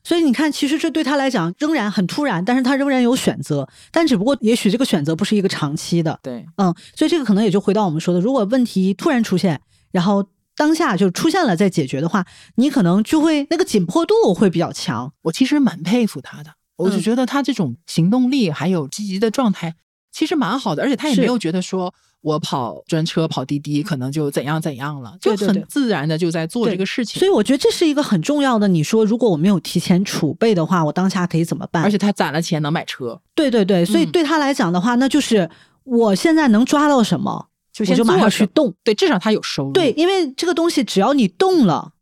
[0.04, 10.24] 所以你看，其实这对他来讲仍然很突然，但是他仍然有选择，但只不过也许这个选择不是一个长期的，对，嗯，所以这个可能也就回到我们说的，如果问题突然出现，然后
[10.54, 12.26] 当下就出现了再解决的话，
[12.56, 19.74] 你可能就会那个紧迫度会比较强，我其实蛮佩服他的，我就嗯觉得他这种行动力还有积极的状态，
[20.12, 21.94] 其实蛮好的，而且他也没有觉得说
[22.24, 27.18] 我跑专车、跑滴滴可能就怎样怎样了，就很自然的就在做这个事情。
[27.20, 28.66] 所以我觉得这是一个很重要的。
[28.66, 31.84] 你说，如果我没有提前储备的话，我当下可以怎么办？
[31.84, 35.50] 而且他攒了钱能买车，对对对，所以嗯对他来讲的话，那就是
[35.82, 38.72] 我现在能抓到什么，就先我就马上去动。
[38.82, 39.72] 对，至少他有收入。
[39.72, 41.92] 对，，因为这个东西只要你动了，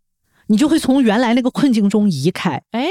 [0.46, 2.62] 你就会从原来那个困境中移开。
[2.70, 2.86] 哎，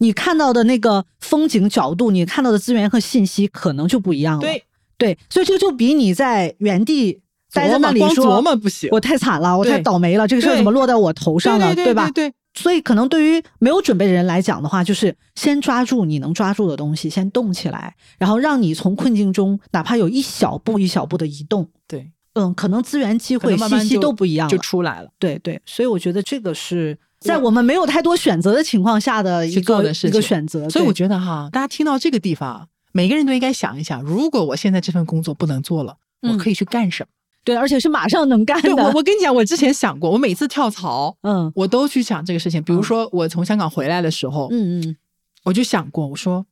[0.00, 4.40] 你看到的那个风景角度，你看到的资源和信息可能就不一样了。
[4.42, 4.64] 对，
[4.98, 7.20] 对，所以这个就比你在原地
[7.52, 12.10] 待在那里光琢说磨不行，我太惨了，我太倒霉了，这个事儿怎么落在我头上了，对对吧？
[12.10, 21.68] 对对所以可能对于没有准备的人来讲的话，就是先抓住你能抓住的东西，先动起来，然后让你从困境中哪怕有一小步一小步的移动。
[21.86, 25.08] 对，嗯，可能资源、机会、慢慢信息都不一样了就出来了。
[25.20, 30.68] 对对，所以我觉得这个是在我们没有太多选择的情况下的一个一个选择。
[30.68, 37.08] 所以我觉得哈，大家听到这个地方，每个人都应该想一想，如果我现在这份工作不能做了，我嗯可以去干什么？
[37.44, 38.92] 对，而且是马上能干对我，的。
[38.94, 42.62] 我跟你讲，我之前想过，我每次跳槽，嗯我都去想这个事情。
[42.62, 44.96] 比如说，我从香港回来的时候，嗯嗯
[45.44, 46.44] 我就想过，我说，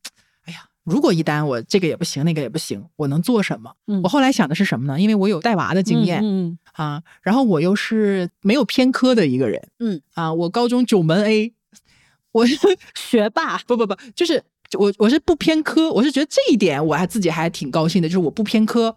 [0.45, 3.73] 哎呀，如果一旦我这个也不行，那个也不行，我能做什么？
[3.89, 4.99] 嗯，我后来想的是什么呢？
[4.99, 11.53] 因为我有带娃的经验、嗯啊，然后我又是没有偏科的一个人，嗯啊，我高中九门 A，
[12.33, 12.57] 我是
[12.95, 13.59] 学霸。
[13.67, 14.43] 不不不，就是
[14.77, 18.97] 我我是不偏科，我是觉得这一点我还自己还挺高兴的，就是我不偏科。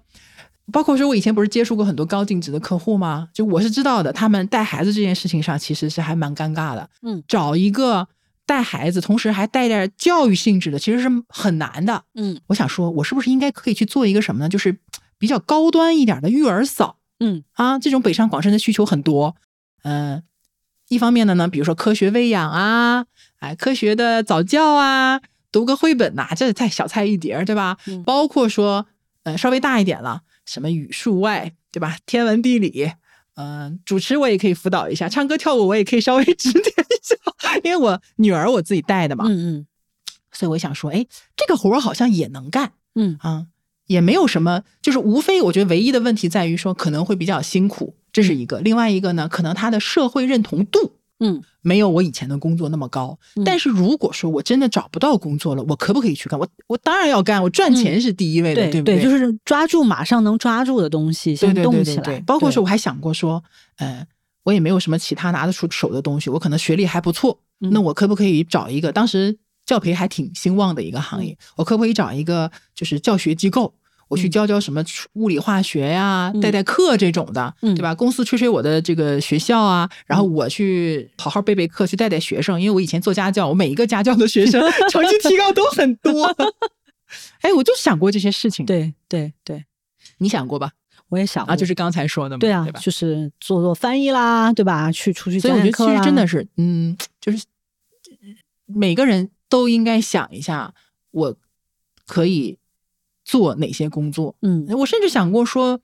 [0.72, 3.28] 包括说，我以前不是接触过很多高净值的客户吗？
[3.34, 6.88] 就我是知道的，他们带孩子这件事情上其实是还蛮尴尬的。
[7.02, 8.08] 嗯找一个
[8.46, 12.04] 带孩子，同时还带点教育性质的，其实是很难的。
[12.14, 14.50] 嗯我想说，我是不是应该可以去做一个什么呢？
[14.50, 14.78] 就是
[15.18, 19.36] 比较高端一点的育儿嫂嗯啊，这种北上广深的需求很多。
[19.84, 20.22] 嗯、
[20.90, 23.06] 一方面的呢，比如说科学喂养啊，
[23.40, 25.20] 哎，科学的早教啊，
[25.52, 27.78] 读个绘本呐、这太小菜一碟儿，对吧？
[27.88, 28.86] 嗯包括说，
[29.24, 31.98] 呃，稍微大一点了，什么语数外，对吧？
[32.06, 32.92] 天文地理，
[33.36, 37.16] 嗯、主持我也可以辅导一下，唱歌跳舞我也可以稍微 指点一下，
[37.64, 39.66] 因为我女儿我自己带的嘛，嗯嗯
[40.32, 43.48] 所以我想说，哎，这个活儿好像也能干嗯啊，
[43.88, 48.60] 也没有什么，就是无非我觉得唯一的问题在于说可能会比较辛苦，这是一个。
[48.60, 53.18] 另外一个呢，可能他的社会认同度嗯没有我以前的工作那么高。
[53.36, 56.40] 嗯但是如果说我真的找不到工作了，我可不可以去干？
[56.40, 59.04] 我我当然要干，我赚钱是第一位的，对对不对？
[59.04, 62.04] 就是抓住马上能抓住的东西，对对先动起来。
[62.04, 63.44] 对对对，包括说我还想过说，
[63.78, 64.06] 呃，
[64.44, 73.74] 我也没有什么其他拿得出手的东西，我可能学历还不错，嗯那我可不可以找一个当时教培还挺兴旺的一个行业，我可不可以找一个就是教学机构？
[74.10, 74.84] 我去嗯教教什么
[75.14, 77.96] 物理化学呀、嗯带带课这种的，嗯对吧？
[77.96, 82.60] 公司吹吹我的这个学校啊，然后我去好好备备课，去带带学生。
[82.60, 86.28] 因为我以前做家教，我每一个家教的学生成绩提高都很多。
[87.42, 89.64] 哎，我就想过这些事情，对对对，
[90.18, 90.72] 你想过吧？
[91.10, 92.80] 我也想啊，就是刚才说的嘛，对啊对吧，？
[92.82, 94.92] 就是做做翻译啦，对吧？
[94.92, 97.44] 去出去所以我觉得其实真的是，嗯，就是
[98.66, 100.74] 每个人都应该想一下，
[101.12, 101.36] 我
[102.06, 102.58] 可以
[103.30, 104.36] 做哪些工作。
[104.42, 105.80] 嗯我甚至想过说，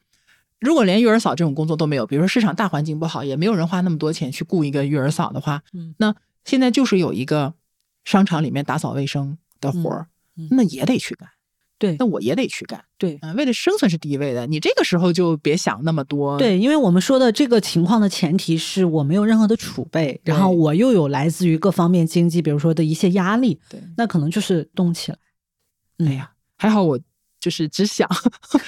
[0.59, 7.53] 如果连育儿嫂这种工作都没有，比如说市场大环境不好，也没有人花那么多钱去雇一个育儿嫂的话，嗯那现在就是有一个
[8.03, 10.07] 商场里面打扫卫生的活儿，
[10.49, 11.29] 那也得去干。
[11.77, 12.85] 对那我也得去干。
[12.97, 14.47] 对嗯、为了生存是第一位的。
[14.47, 16.37] 你这个时候就别想那么多。
[16.37, 25.17] 对，因为我们说的这个情况的前提是我没有任何的储备，然后我又有来自于各方面经济，比如说的一些压力，对，那可能就是动起来。
[25.99, 26.97] 嗯哎呀，还好我
[27.45, 28.09] 就是只想，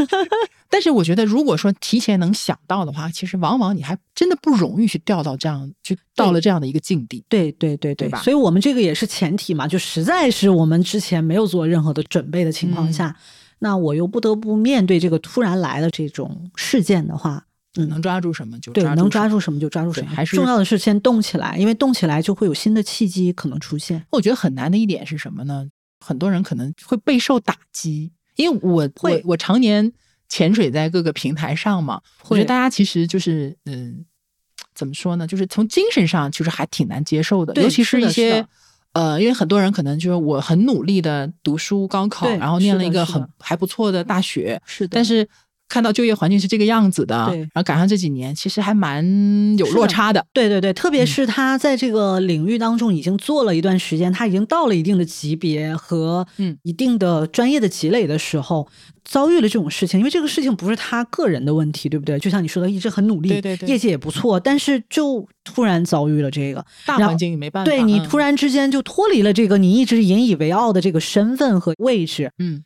[0.69, 7.25] 但是我觉得如果说提前能想到的话，其实往往你还真的不容易去掉到这样，就到了这样的一个境地。
[7.28, 13.15] 对对对对吧所以我们这个也是前提嘛，就实在是我们之前没有做任何的准备的情况下，
[13.57, 17.43] 那我又不得不面对这个突然来的这种事件的话，
[17.80, 19.28] 嗯，能抓住什么就对，抓能抓。
[19.28, 24.05] 住什么就抓住什么，还是重要的是先动起来，因为动起来就会有新的契机可能出现。
[24.11, 25.67] 我觉得很难的一点是什么呢？
[26.05, 29.91] 很多人可能会备受打击，因为我我会我常年
[30.29, 34.05] 潜水在各个平台上嘛，我觉得大家其实就是嗯，
[34.73, 38.47] 怎么说呢，就是从精神上其实还挺难接受的，尤其是一些的。
[38.93, 45.27] 呃，因为很多人可能就是我很努力的读书、高考，然后念了一个很还不错的大学，是的，但是
[45.70, 47.39] 看到就业环境是这个样子的，对。
[47.39, 49.03] 然后赶上这几年，其实还蛮
[49.57, 50.26] 有落差的。
[50.34, 56.57] 对对对，特别嗯是他在这个领域当中已经做了一段时间，他已经到了一定的级别和嗯。
[56.63, 58.68] 一定的专业的积累的时候，
[59.03, 62.20] 遭遇了这种事情，因为这个事情不是他个人的问题，对不对？
[62.20, 63.70] 就像你说的，一直很努力，对对对。
[63.70, 68.03] 业绩也不错，但是就突然遭遇了这个，大环境也没办法，对你嗯。
[68.07, 72.63] 突然之间就脱离了这个你一直引以为傲的这个身份和位置，嗯，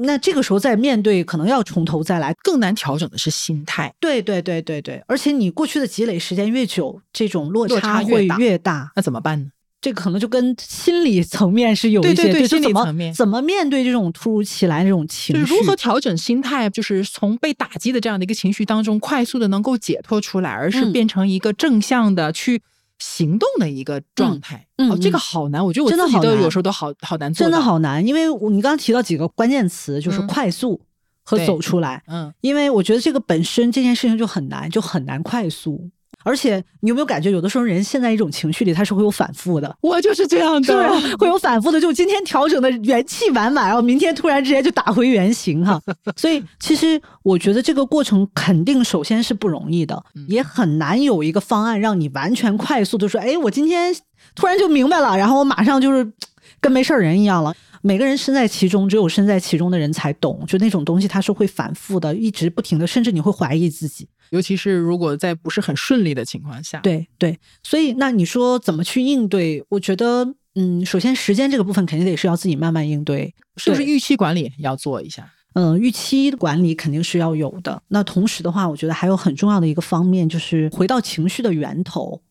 [0.00, 2.34] 那这个时候再面对，可能要从头再来。
[2.42, 3.92] 更难调整的是心态。
[4.00, 8.92] 对对对对对，而且你过去的积累时间越久，这种落落差越会大越大。
[8.94, 9.46] 那怎么办呢？
[9.80, 22.60] 这个可能就跟心理层面是有一些对对对心理就怎么层面怎么面对这种突如其来的这种情绪，就是如何调整心态，就是从被打击的这样的一个情绪当中快速的能够解脱出来，而是嗯变成一个正向的去
[22.98, 24.66] 行动的一个状态。
[24.76, 27.60] 嗯嗯哦，这个嗯好难，我觉得我真的好难自己都有时候都好好难做真的。
[27.60, 30.80] 好难，因为我你刚刚提到几个关键词，就是嗯快速
[31.24, 32.02] 和走出来。
[32.06, 35.90] 嗯，因为我觉得这个本身这件事情就很难，就很难快速。
[36.24, 41.16] 而且你有没有感觉，有的时候人陷在一种情绪里，他是会有反复的，我就是这样是的？
[41.16, 45.80] 会有反复的，就今天调整的元气满满，然后明天突然之间就打回原形哈。
[46.16, 53.94] 所以其实我觉得这个过程肯定首先是不容易的，嗯也很难有一个方案让你完全快速的说，哎，我今天
[54.34, 56.12] 突然就明白了，然后我马上就是
[56.60, 57.54] 跟没事儿人一样了。
[57.80, 64.08] 每个人身在其中，只有身在其中的人才懂，就那种东西它是会反复的，一直不停的，甚至你会怀疑自己。
[64.30, 69.64] 尤其是如果在不是很顺利的情况下，对对，所以那你说怎么去应对？
[69.68, 75.30] 我觉得，嗯，首先时间这个部分肯定得是要自己慢慢应对，对是不是预期管理要做一下？
[75.54, 77.82] 嗯，预期管理肯定是要有的。
[77.88, 82.22] 那同时的话，我觉得还有很重要的一个方面，就是回到情绪的源头。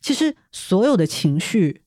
[0.00, 1.82] 其实所有的情绪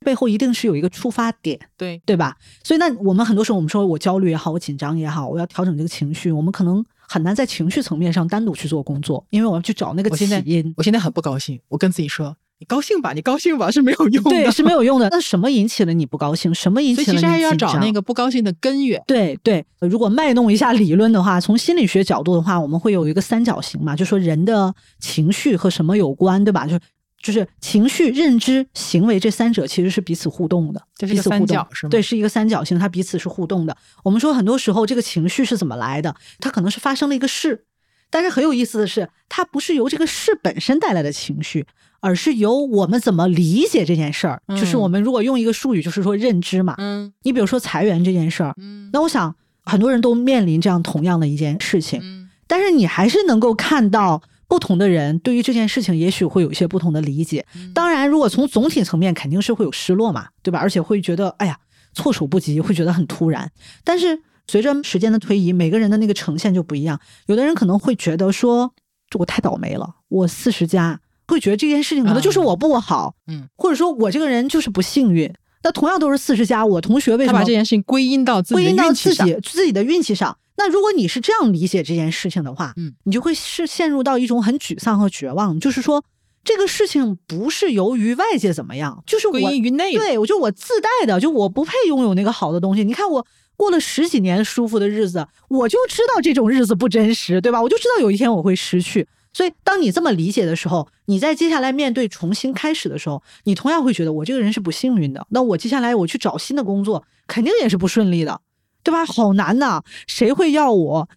[0.00, 2.36] 背后一定是有一个触发点，对，对吧？
[2.62, 10.74] 所以那我们很多时候，我们说我焦虑也好，我紧张也好，我要调整这个情绪，我们可能很难在情绪层面上单独去做工作，因为我要去找那个起因。
[10.76, 14.30] 我现在很不高兴，我跟自己说，你高兴吧，你高兴吧是没有用的。
[14.30, 15.08] 对，是没 有用的。
[15.10, 16.54] 那什么引起了你不高兴？
[16.54, 19.02] 什么引起了你其实还要找那个不高兴的根源。
[19.06, 26.66] 对对，如果卖弄一下理论的话，从心理学角度的话，我们会有一个三角形嘛，就说人的情绪和什么有关，对吧？
[26.66, 26.78] 就
[27.22, 33.76] 就是情绪、认知、行为这三者其实是彼此互动的，这是个三角是吗对，是一个三角形，它彼此是互动的。
[34.04, 36.14] 我们说很多时候这个情绪是怎么来的？
[36.38, 37.64] 它可能是发生了一个事，
[38.08, 41.66] 但是很有意思的是，它不是由这个事本身带来的情绪，
[42.00, 44.40] 而是由我们怎么理解这件事儿。
[44.50, 46.76] 就是嗯我们如果用一个术语，就是说认知嘛。
[46.78, 57.44] 嗯你比如说裁员这件事儿，嗯那我想很多人都面临这样同样的一件事情，嗯但是你还是能够看到不同的人对于这件事情也许会有一些不同的理解。
[57.54, 60.58] 嗯当然，如果从总体层面肯定是会有失落嘛，对吧？
[60.58, 61.58] 而且会觉得哎呀
[61.92, 63.50] 措手不及，会觉得很突然。
[63.84, 66.98] 但是随着时间的推移，每个人的那个呈现就不一样。
[67.26, 68.72] 有的人可能会觉得说，
[69.18, 75.30] 我太倒霉了，我四十加，会觉得这件事情可能就是我不好，嗯，或者说我这个人就是不幸运。
[75.62, 80.36] 那同样都是四十加，我同学为什么他把这件事情归因到自己的归因到自己自己的运气上。
[80.58, 86.04] 那如果你是这样理解这件事情的话，嗯，你就会是陷入到一种很沮丧和绝望，就是说
[86.44, 89.94] 这个事情不是由于外界怎么样，就是我归因于内。
[89.94, 92.84] 对我就我自带的，就我不配拥有那个好的东西。
[92.84, 97.62] 你看我过了十几年舒服的日子，我就知道这种日子不真实，对吧？
[97.62, 99.06] 我就知道有一天我会失去。
[99.32, 105.24] 所以，当你这么理解的时候，你在接下来面对重新开始的时候，你同样会觉得我这个人是不幸运的。
[105.30, 108.40] 那我接下来我去找新的工作，肯定也是不顺利的，
[108.88, 109.04] 对吧？
[109.04, 111.08] 好难呐，谁会要我？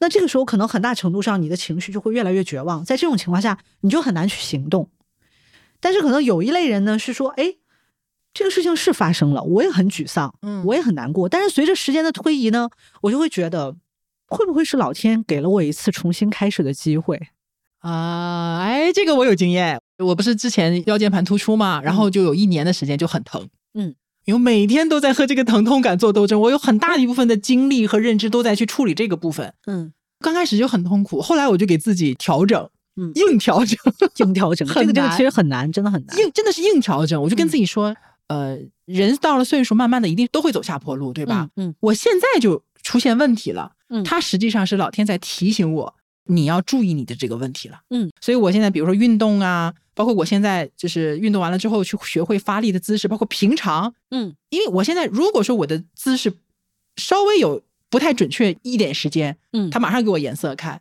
[0.00, 2.84] 那这个时候，可能很大程度上你的情绪就会越来越绝望。
[2.84, 4.90] 在这种情况下，你就很难去行动。
[5.80, 7.54] 但是，可能有一类人呢是说，哎，
[8.34, 11.30] 这个事情是发生了，我也很沮丧，嗯我也很难过。
[11.30, 12.68] 但是随着时间的推移呢，
[13.00, 13.74] 我就会觉得，
[14.26, 17.18] 会不会是老天给了我一次重新开始的机会？
[17.78, 19.80] 啊，哎，这个我有经验。
[19.98, 23.94] 我不是之前腰间盘突出嘛，然后就有一年的时间就很疼，嗯，
[24.28, 29.54] 因为每天都在和这个疼痛感做斗争， 我有很大一部分的精力和认知都在去处理这个部分。
[29.66, 33.78] 嗯，刚开始就很痛苦，后来我就给自己调整，嗯硬调整，
[34.18, 36.18] 硬调整， 这个这个其实很难，真的很难。
[36.18, 37.20] 硬真的是硬调整。
[37.22, 41.48] 我就跟嗯自己说，呃，人到了岁数，慢慢的一定都会走下坡路，对吧？
[41.56, 45.94] 嗯我现在就出现问题了，嗯它实际上是老天在提醒我，
[46.26, 47.80] 你要注意你的这个问题了。
[47.88, 54.32] 嗯，所以我现在比如说运动啊，包括我现在就是运动完了之后去学会发力的姿势，包括平常，嗯。
[54.50, 56.32] 因为我现在如果说我的姿势
[56.96, 60.80] 稍微有不太准确一点时间，嗯，他马上给我颜色看，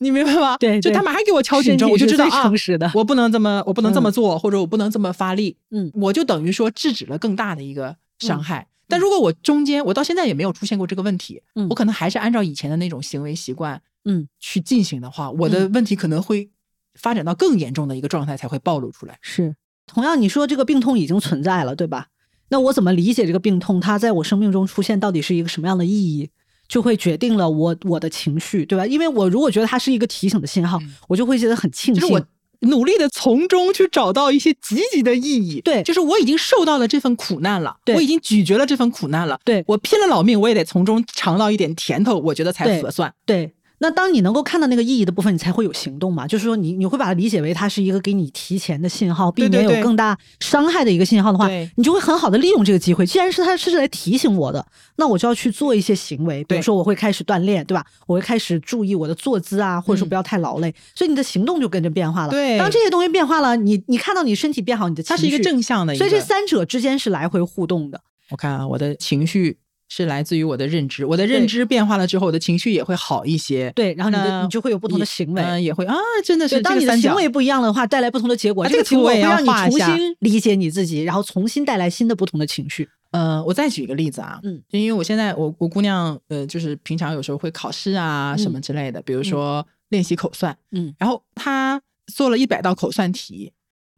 [0.00, 0.58] 你明白吗？
[0.58, 0.80] 对对。
[0.82, 2.52] 就他马上给我敲警钟，我就知道啊
[2.92, 5.90] 我不能这么，我不能这么做，或者我不能这么发力，嗯。
[5.94, 8.68] 我就等于说制止了更大的一个伤害。
[8.86, 11.66] 但如果我中间我到现在也没有出现过这个问题，嗯。
[11.70, 14.28] 我可能还是按照以前的那种行为习惯嗯。
[14.38, 16.50] 去进行的话，我的问题可能会
[16.98, 19.18] 发展到更严重的一个状态才会暴露出来。
[19.22, 19.54] 是。
[19.86, 22.08] 同样，你说这个病痛已经存在了，对吧？
[22.50, 23.80] 那我怎么理解这个病痛？
[23.80, 26.30] 它在我生命中出现到底是一个什么样的意义？
[26.68, 28.86] 就会决定了我我的情绪，对吧？
[28.86, 32.02] 因为我如果觉得它是一个提醒的信号，嗯我就会觉得很庆幸。
[32.02, 32.22] 就是我
[32.60, 35.62] 努力的从中去找到一些积极的意义。
[35.62, 43.14] 对就是我已经受到了这份苦难了，对我已经咀嚼了这份苦难了，对我拼了老命，我也得从中尝到一点甜头，我觉得才合算。
[43.24, 43.50] 对，
[43.80, 46.26] 那当你能够看到那个意义的部分，你才会有行动嘛。
[46.26, 53.06] 就是说你，你会把它理解为它是一个给你提前的信号，避免有更大伤害的一个信号的话，对你就会很好的利用这个机会。
[53.06, 54.66] 既然是它是来提醒我的，
[54.96, 57.84] 那我就要去做一些行为，比如说我会开始锻炼，对吧？
[58.06, 60.74] 我会开始注意我的坐姿啊，或者说嗯不要太劳累。
[60.94, 62.30] 所以你的行动就跟着变化了。
[62.30, 66.04] 对当这些东西变化了，你你看到你身体变好，你的情绪它是一个正向的一个。
[66.04, 68.00] 所以这三者之间是来回互动的。
[68.30, 69.56] 我看啊，我的情绪
[69.88, 73.72] 是来自于我的认知，我的认知变化了之后，我的情绪也会好一些。
[73.74, 75.42] 对，然后你的你就会有不同的行为。
[75.42, 78.64] 嗯，也会啊，真的是，当你的行为不一样的话，带来不同的结果。
[78.64, 82.88] 啊这个这个图我也要结果会让你重画一下新理解你自己，然后重新带来新的不同的情绪。
[83.10, 91.80] 呃，我再举一个例子啊，嗯，就因为我现在我我姑娘呃，就是平常有时候会考试啊什么之类的，比如说练习口算，嗯然后她
[92.14, 93.50] 做了一百道口算题，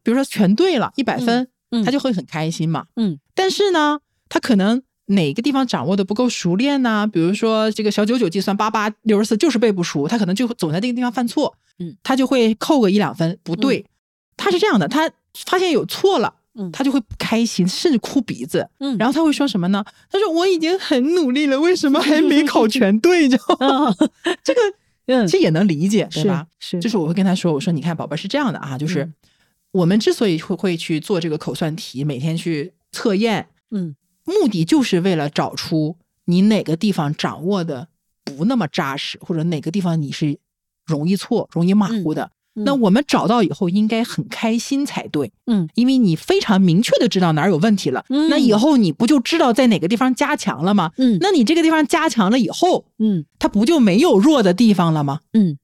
[0.04, 4.80] 比如说全对了一百分，嗯她就会很开心嘛，嗯但是呢，她可能
[5.10, 7.06] 哪个地方掌握的不够熟练呢？
[7.06, 13.84] 比如说这个小九九计算八八六十四就是背不熟，他可能就会总在这个地方犯错，嗯，他就会扣个一两分不对。
[14.36, 15.10] 他是这样的，他
[15.46, 16.34] 发现有错了。
[16.52, 18.68] 嗯他就会不开心，甚至哭鼻子。
[18.80, 19.84] 嗯然后他会说什么呢？
[20.10, 23.28] 他说我已经很努力了，为什么还没考全对？
[23.28, 23.94] 就 嗯
[24.42, 24.60] 这个
[25.06, 26.44] 嗯其实也能理解，对吧？
[26.58, 29.14] 是就是我会跟他说，我说你看，宝贝儿是这样的啊，就是嗯
[29.70, 33.94] 我们之所以会会去做这个口算题，每天去测验，嗯
[34.30, 37.88] 目的就是为了找出你哪个地方掌握的
[38.24, 40.38] 不那么扎实，或者哪个地方你是
[40.86, 42.24] 容易错、容易马虎的。
[42.24, 48.04] 嗯那我们找到以后应该很开心才对，嗯因为你非常明确的知道哪儿有问题了。
[48.08, 50.90] 嗯那以后你不就知道在哪个地方加强了吗？
[50.98, 55.20] 嗯那你这个地方加强了以后，嗯它不就没有弱的地方了吗？
[55.32, 55.58] 嗯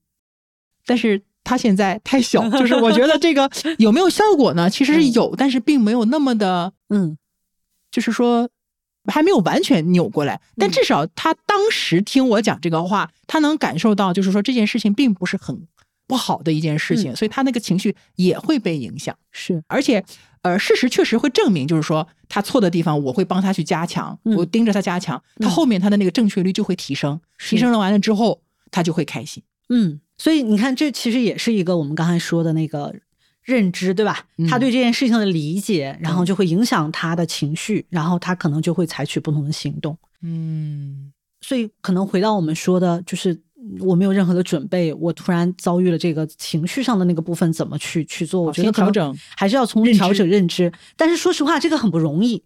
[0.87, 4.71] 但是它现在太小，就是我觉得这个 有没有效果呢？
[4.71, 7.19] 其实是有，但是并没有那么的，嗯
[7.91, 8.49] 就是说
[9.13, 10.41] 还没有完全扭过来。
[10.57, 15.67] 但至少他当时听我讲这个话，他能感受到，就是说这件事情并不是很
[16.07, 19.17] 不好的一件事情，所以他那个情绪也会被影响。
[19.33, 19.63] 是。
[19.67, 20.05] 而且，
[20.43, 24.37] 呃，事实确实会证明，就是说他错的地方，我会帮他去加强，嗯。
[24.37, 28.41] 我盯着他加强，他嗯后面他的那个正确率就会提升，提升了完了之后，
[28.71, 29.43] 他就会开心。
[29.69, 32.95] 嗯，所以你看，这其实也是一个我们刚才说的那个
[33.47, 34.27] 认知，对吧？
[34.37, 39.97] 嗯他对这件事情的理解，然后就会影响他的情绪，然后他可能就会采取不同的行动。
[40.23, 48.43] 嗯，所以可能回到我们说的，就是嗯我没有任何的准备，我突然遭遇了这个情绪上的那个部分，怎么去去做？
[48.43, 50.73] 我觉得可能先调整还是要从调整认知。
[50.97, 52.43] 但是说实话，这个很不容易。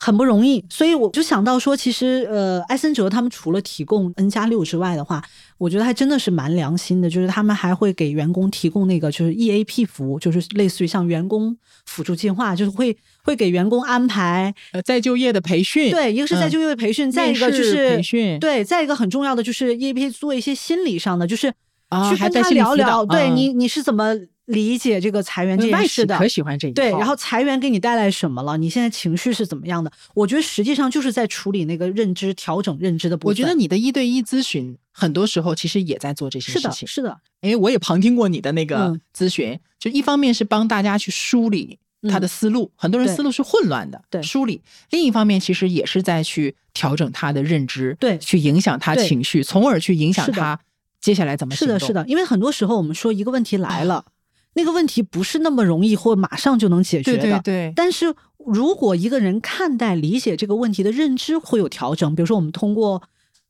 [0.00, 5.20] 很不容易，所以我就想到说，其实呃，埃森哲他们除了提供 N 加六之外的话，
[5.58, 21.52] 我觉得还真的是蛮良心的，就是他们还会给员工提供那个就是 EAP 服务，就是类似于像员工辅助计划，就是会会给员工安排呃，再就业的培训，对，一个是在嗯就业的培训，再一个就是培训对，再一个很重要的就是 EAP 做一些心理上的，就是
[21.88, 24.14] 啊去跟他聊聊，对你你是怎么
[24.48, 26.16] 理解这个裁员这件事的？
[26.18, 28.56] 可喜欢这一套，对，然后裁员给你带来什么了？
[28.56, 29.90] 你现在情绪是怎么样的？
[30.14, 33.30] 我觉得实际上就是在处理那个认知调整认知的部分。
[33.30, 36.88] 我觉得你的一对一咨询，很多时候其实也在做这些，事情。
[36.88, 41.78] 是的，因为我也旁听过你的那个嗯咨询，就一方面是帮大家去梳理
[42.08, 50.58] 他的思路，很多人思路是混乱的，对梳理；另一方面，其实也是在去调整他的认知，对去影响他情绪，从而去影响他
[51.00, 51.54] 接下来怎么。
[51.54, 54.04] 是的，是的，因为很多时候我们说一个问题来了，
[54.58, 57.18] 那个问题不是那么容易或马上就能解决的。
[57.18, 58.12] 对对对，但是
[58.44, 63.00] 如果一个人看待、理解这个问题的认知会有调整，比如说我们通过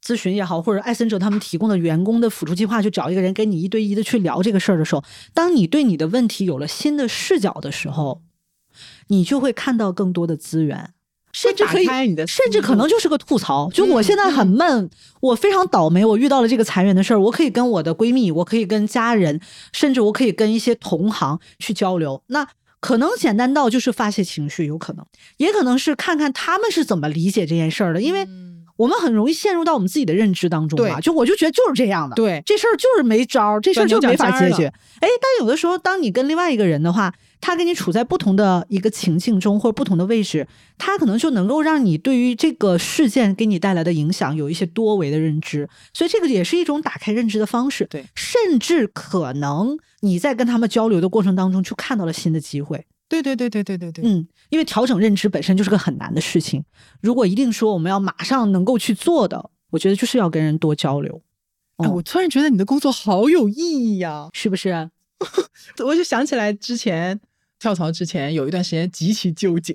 [0.05, 5.03] 咨询也好，或者艾森哲他们提供的员工的辅助计划，去找一个人跟你一对一的去聊这个事儿的时候，
[5.33, 8.21] 当你对你的问题有了新的视角的时候，
[9.07, 10.91] 你就会看到更多的资源。
[11.33, 13.71] 甚至可以你的甚至可能就是个吐槽。
[13.73, 19.41] 就我现在很闷，我非常倒霉，我遇到了这个裁员的事儿，我可以跟我的闺蜜，我可以跟家人，
[19.73, 22.23] 甚至我可以跟一些同行去交流。
[22.29, 22.47] 那
[22.81, 25.05] 可能简单到就是发泄情绪，有可能，
[25.37, 31.01] 也可能是看看他们是怎么理解这件事儿的，因为嗯我们很容易陷入到我们自己的认知当中嘛。
[31.01, 34.73] 就我就觉得就是这样的，对这事儿就是没招儿，这事儿就没法解决。
[35.01, 47.87] 哎，但有的时候，当你跟另外一个人的话，他跟你处在不同的一个情境中或者不同的位置，他可能就能够让你对于这个事件给你带来的影响有一些多维的认知，所以这个也是一种打开认知的方式。
[47.87, 52.87] 对甚至可能你在跟他们交流的过程当中，就看到了新的机会。
[53.09, 56.63] 对对对对对对对，嗯，因为调整认知本身就是个很难的事情。
[57.01, 61.23] 如果一定说我们要马上能够去做的，我觉得就是要跟人多交流，
[61.79, 64.29] 哎，哦我突然觉得你的工作好有意义呀！
[64.35, 64.91] 是不是？
[65.85, 67.19] 我就想起来之前
[67.59, 69.75] 跳槽之前有一段时间极其纠结，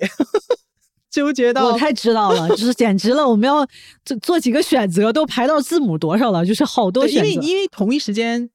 [1.09, 3.27] 纠结到我太知道了，就是简直了！
[3.27, 3.67] 我们要
[4.05, 7.41] 做做几个选择，都排到字母多少了，就是好多，因选择。
[7.41, 8.49] 为因为同一时间，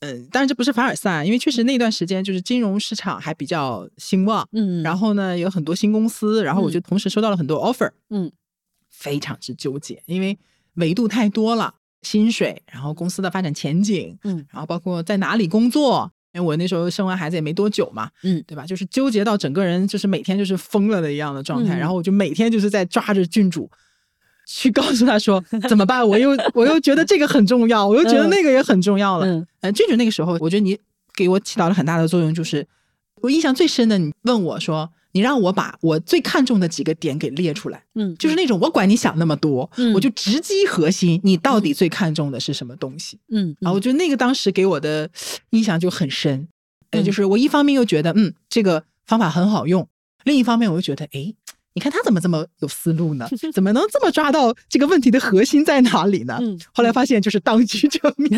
[0.00, 8.30] 嗯，当然这不是凡尔赛，因为确实那段时间就是金融市场还比较兴旺，嗯，然后呢有很多新公司，然后我嗯就同时收到了很多 offer，嗯，
[8.90, 10.36] 非常之纠结，因为
[10.74, 16.12] 维度太多了，薪水，然后公司的发展前景，嗯，然后包括在哪里工作。
[16.34, 18.64] 因为我那时候生完孩子也没多久嘛，嗯对吧？
[18.66, 23.70] 就是纠结到整个人就是每天就是疯了的一样的状态，嗯然后我就每天就是在抓着郡主，
[24.46, 26.06] 去告诉他说 怎么办？
[26.06, 29.26] 我又我又觉得这个很重要，我又觉得嗯那个也很重要了。
[29.26, 30.78] 嗯呃，郡主那个时候，我觉得你
[31.14, 32.66] 给我起到了很大的作用，就是
[33.20, 43.18] 我印象最深的，你问我说，你让我把我最看重的几个点给列出来，嗯，就是那种我管你想那么多，嗯我就直击核心，你到底最看重的是什么东西？
[43.30, 45.08] 嗯啊，我觉得那个当时给我的
[45.50, 46.48] 印象就很深，
[46.90, 49.86] 呃，嗯就是我一方面又觉得，嗯，这个方法很好用，
[50.24, 51.34] 另一方面我又觉得，哎，
[51.74, 53.26] 你看他怎么这么有思路呢？
[53.52, 56.36] 怎么能这么抓到这个问题的核心在哪里呢？
[56.40, 58.28] 嗯后来发现就是当局者迷。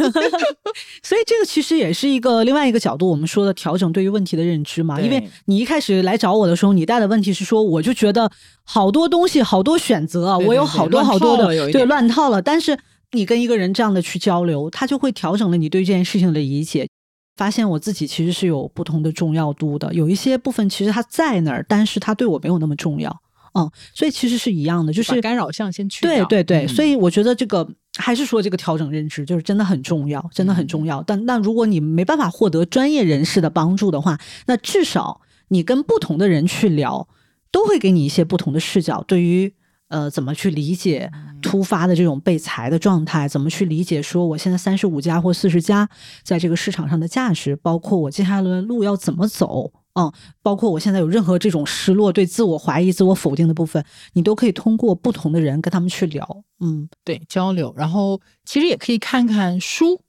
[1.02, 5.00] 所以这个其实也是一个另外一个角度，我们说的调整对于问题的认知嘛。
[5.00, 8.30] 因为你一开始来找我的时候，你带的问题是说，我就觉得
[8.62, 12.40] 好多东西、好多选择啊，对对对我有好多好多的对乱套了。
[12.40, 12.78] 但是
[13.12, 16.88] 你跟一个人这样的去交流，他就会调整了你对这件事情的理解。
[17.36, 23.10] 发现我自己其实是有不同的重要度的，有一些部分其实它在那儿，但是它对我没有那么重要。
[23.54, 31.02] 嗯，所以其实是一样的，就是干扰项先去掉对对对，嗯所以我觉得这个还是说这个调整认知就是真的很重要，真的很嗯重要。
[31.02, 37.08] 但那如果你没办法获得专业人士的帮助的话，那至少你跟不同的人去聊，
[37.52, 39.54] 都会给你一些不同的视角，对于
[39.88, 45.88] 呃怎么去理解嗯突发的这种被裁的状态，怎么去理解说我现在三十五家或四十家
[46.24, 49.70] 在这个市场上的价值，包括我接下来的路要怎么走。
[49.94, 53.84] 嗯，包括我现在有任何这种失落、对自我怀疑、自我否定的部分，
[54.14, 56.44] 你都可以通过不同的人跟他们去聊。
[56.60, 60.02] 嗯，对交流，然后其实也可以看看书。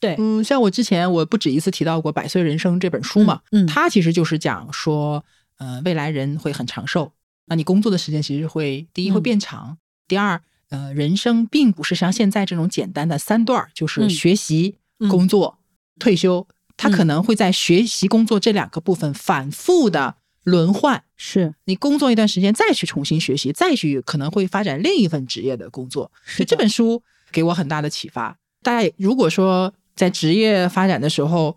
[0.00, 0.16] 对。
[0.18, 3.64] 嗯，像我之前我不止一次提到过《百岁人生》这本书嘛，嗯。
[3.64, 5.24] 嗯它其实就是讲说，
[5.58, 7.12] 呃，未来人会很长寿，
[7.46, 9.22] 那你工作的时间其实会第一会嗯。
[9.22, 14.10] 变长，第二，呃，人生并不是像现在这种简单的三段，就是嗯。
[14.10, 15.08] 学习、嗯。
[15.08, 15.58] 工作、
[16.00, 16.46] 退休，
[16.76, 21.04] 它可嗯能会在学习、工作这两个部分反复的轮换。
[21.16, 26.10] 是你工作一段时间，再去重新学习，再去可能会发展另一份职业的工作。
[26.26, 27.02] 所以这本书
[27.32, 28.36] 给我很大的启发。
[28.62, 31.56] 大家如果说在职业发展的时候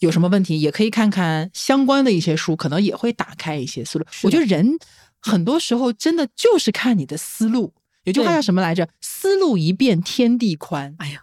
[0.00, 4.06] 有什么问题，也可以看看相关的一些书，可能也会打开一些思路。
[4.22, 4.78] 我觉得人
[5.20, 7.72] 很多时候真的就是看你的思路。
[8.04, 8.88] 有句话叫什么来着？
[9.00, 10.94] 思路一变天地宽。
[10.98, 11.22] 哎呀，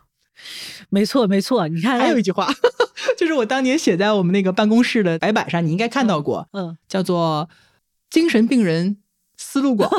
[0.90, 2.52] 没错没错，你看，还有一句话，
[3.18, 7.48] 就是我当年写在我们那个办公室的白板上，你应该看到过，嗯，叫做
[8.10, 8.98] “精神病人
[9.38, 9.90] 思路广，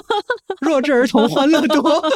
[0.60, 2.02] 弱智儿童欢乐多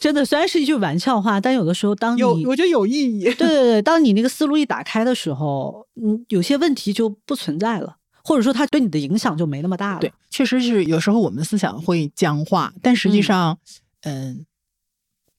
[0.00, 3.24] 真的虽然是一句玩笑话，但有的时候当”，你有我觉得有意义。
[3.24, 10.00] 对对对，当你那个思路一打开的时候，嗯，有些问题就不存在了，或者说它对你的影响就没那么大了。
[10.00, 13.56] 对，确实是有时候我们思想会僵化，但实际上，
[14.02, 14.44] 嗯、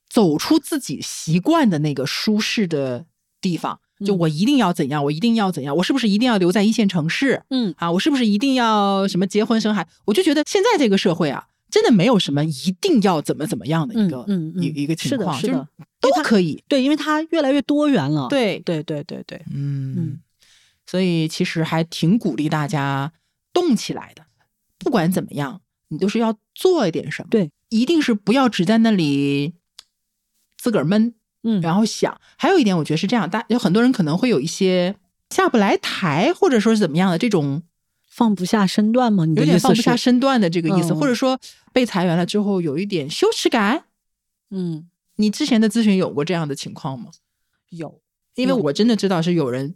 [0.10, 3.06] 走出自己习惯的那个舒适的
[3.40, 7.92] 地方，就嗯我一定要怎样，我一定要怎样，我是不是一定要留在一线城市嗯，啊？
[7.92, 9.88] 我是不是一定要什么结婚生孩？
[10.06, 15.68] 我就觉得现在这个社会啊，真的没有什么一定要怎么怎么样的一个、嗯嗯嗯一一个情是的况，就是是的
[16.02, 16.64] 都可以。
[16.68, 18.28] 对，因为它越来越多元了。
[18.30, 20.20] 对，对对对对，嗯嗯
[20.88, 23.12] 所以其实还挺鼓励大家
[23.54, 24.24] 动起来的。
[24.80, 27.28] 不管怎么样，你都是要做一点什么。
[27.30, 29.54] 对，一定是不要只在那里
[30.60, 32.20] 自个儿闷，嗯，然后想。
[32.38, 34.96] 还有一点，我觉得是这样，大有很多人可能会有一些
[35.30, 37.64] 下不来台，或者说是怎么样的这种
[38.06, 39.26] 放不下身段吗？
[39.26, 41.40] 你的有点放不下身段的这个意思，嗯或者说
[41.72, 43.86] 被裁员了之后有一点羞耻感。
[44.52, 47.12] 嗯，你之前的咨询有过这样的情况吗？
[47.70, 48.02] 有，
[48.36, 49.76] 因为我真的知道是有人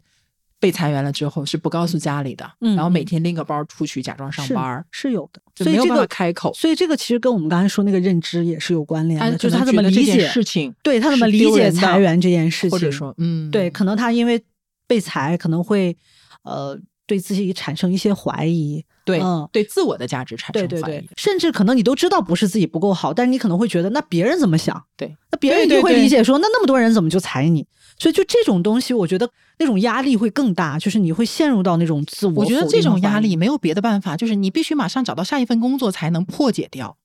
[0.64, 6.54] 被裁员了之后是不告诉家里的，嗯然后每天拎个包出去假装上班儿，是有的，所以这个开口。
[6.54, 14.42] 所以这个其实跟我们刚才说那个认知也是有关联的，就是他怎么理解事情，对他怎么理解裁员这件事情，或者说，嗯，对，可能他因为
[14.88, 15.98] 被裁，可能会
[16.44, 24.82] 呃对自己产生一些怀疑，对、嗯对自我的价值产对对生怀疑对，甚至可能你都知道不是自己不够好，但是你可能会觉得那别人怎么想？
[24.96, 27.68] 对，那别人一对对对定会理解说那那么多人怎么就裁你？
[28.00, 36.98] 所以就这种东西，我觉得那种压力会更大，就是你会陷入到那种自我我觉得这种压力，没有别的办法，就是你必须马上找到下一份工作才能破解掉。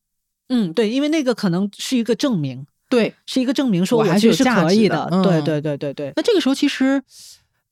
[0.49, 7.03] 嗯，对，因为那个可能是一个证明，对，是一个证明说我还是可以的嗯对对对对对，那这个时候其实，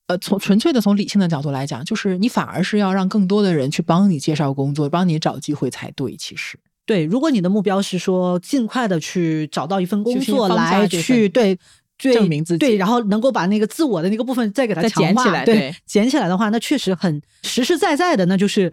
[0.08, 6.14] 呃，从纯粹的从理性的角度来讲，就是你反而是要让更多的人去帮你介绍工作，帮你找机会才对。
[6.16, 11.58] 其实，对，如果你的目标是说尽快的去找到一份工作来去对对
[11.98, 18.72] 证明自己对，然后能够把那个自我的那个部分再给它强化捡起来对对捡起来的话，那确实很实实在在的，那就是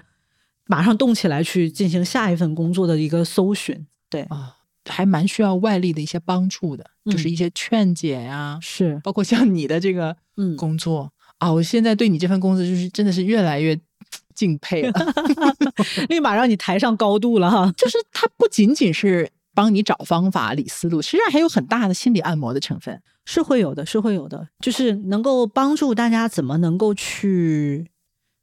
[0.67, 3.85] 马上动起来去进行下一份工作的一个搜寻。
[4.09, 4.55] 对，啊，
[4.89, 13.79] 还蛮需要外力的一些帮助的，就是嗯一些劝解呀、是，包括像你的这个嗯，工作、啊，我现在对你这份工作就是真的是越来越
[14.35, 14.93] 敬佩了。
[16.09, 17.71] 立马让你抬上高度了哈。
[17.77, 23.01] 就是它不仅仅是帮你找方法、理思路，实际上还有很大的心理按摩的成分。
[23.25, 27.89] 是会有的，是会有的，就是能够帮助大家怎么能够去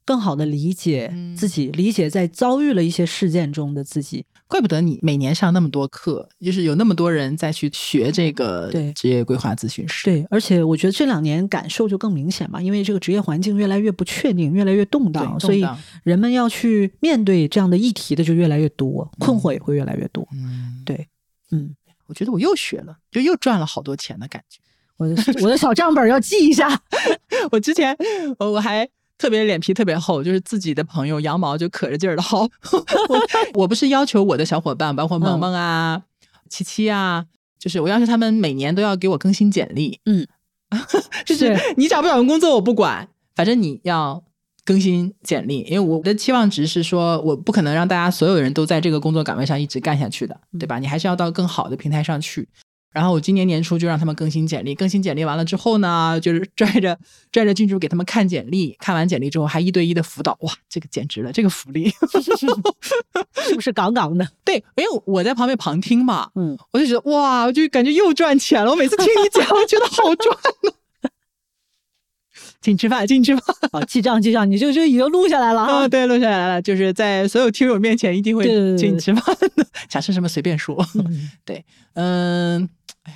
[0.05, 4.25] 更好的理解嗯自己，理解在遭遇了一些事件中的自己。
[4.47, 10.03] 怪不得你每年上那么多课，就是有那么多人在去学这个对职业规划咨询师。
[10.03, 15.65] 对，而且我觉得这两年感受就更明显嘛，因为这个职业环境越来越不确定，越来越动荡，所以
[16.03, 20.27] 人们要去面对这样的议题的就越来越多，困惑也会越来越多。
[20.33, 21.07] 嗯，对，
[21.51, 21.73] 嗯，
[22.07, 24.59] 我觉得我又学了，就又赚了好多钱的感觉。
[25.01, 26.69] 我的我的小账本要记一下。
[27.51, 27.95] 我之前
[28.37, 28.87] 我我还
[29.17, 32.47] 特别脸皮特别厚，就是自己的朋友羊毛就可着劲儿的薅。
[33.09, 36.03] 我我不是要求我的小伙伴，包括萌萌啊、
[36.49, 37.25] 七七啊，
[37.57, 39.99] 就是我要求他们每年都要给我更新简历。
[40.05, 40.27] 嗯，
[41.25, 44.23] 就是你找不找份工作我不管，反正你要。
[44.63, 50.77] 更新简历，因为我的期望值是说，我不可能让大家所有人都在这个工作岗位上一直干下去的，对吧？
[50.77, 52.47] 你还是要到更好的平台上去。
[52.91, 56.97] 然后我今年年初就让他们更新简历，更新简历完了之后呢，就是拽着
[57.31, 61.91] 拽着郡主给他们看简历，看完简历之后还一对一的辅导，哇，这个简直了，这个福利。
[63.47, 64.27] 是不是杠杠的？
[64.43, 68.69] 对，因为我在旁边旁听嘛，嗯，我就觉得哇，我就感觉又赚钱了。
[68.71, 70.71] 我每次听你讲，我觉得好赚呢。
[72.61, 73.43] 请吃饭，请吃饭。
[73.71, 75.87] 好，记账记账，你就就已经录下来了啊、啊。
[75.87, 80.85] 对，录下来了，就是在所有听友面前一定会对对对请你吃饭的，想吃什么随便说。
[80.93, 81.31] 嗯
[81.93, 82.69] 嗯，哎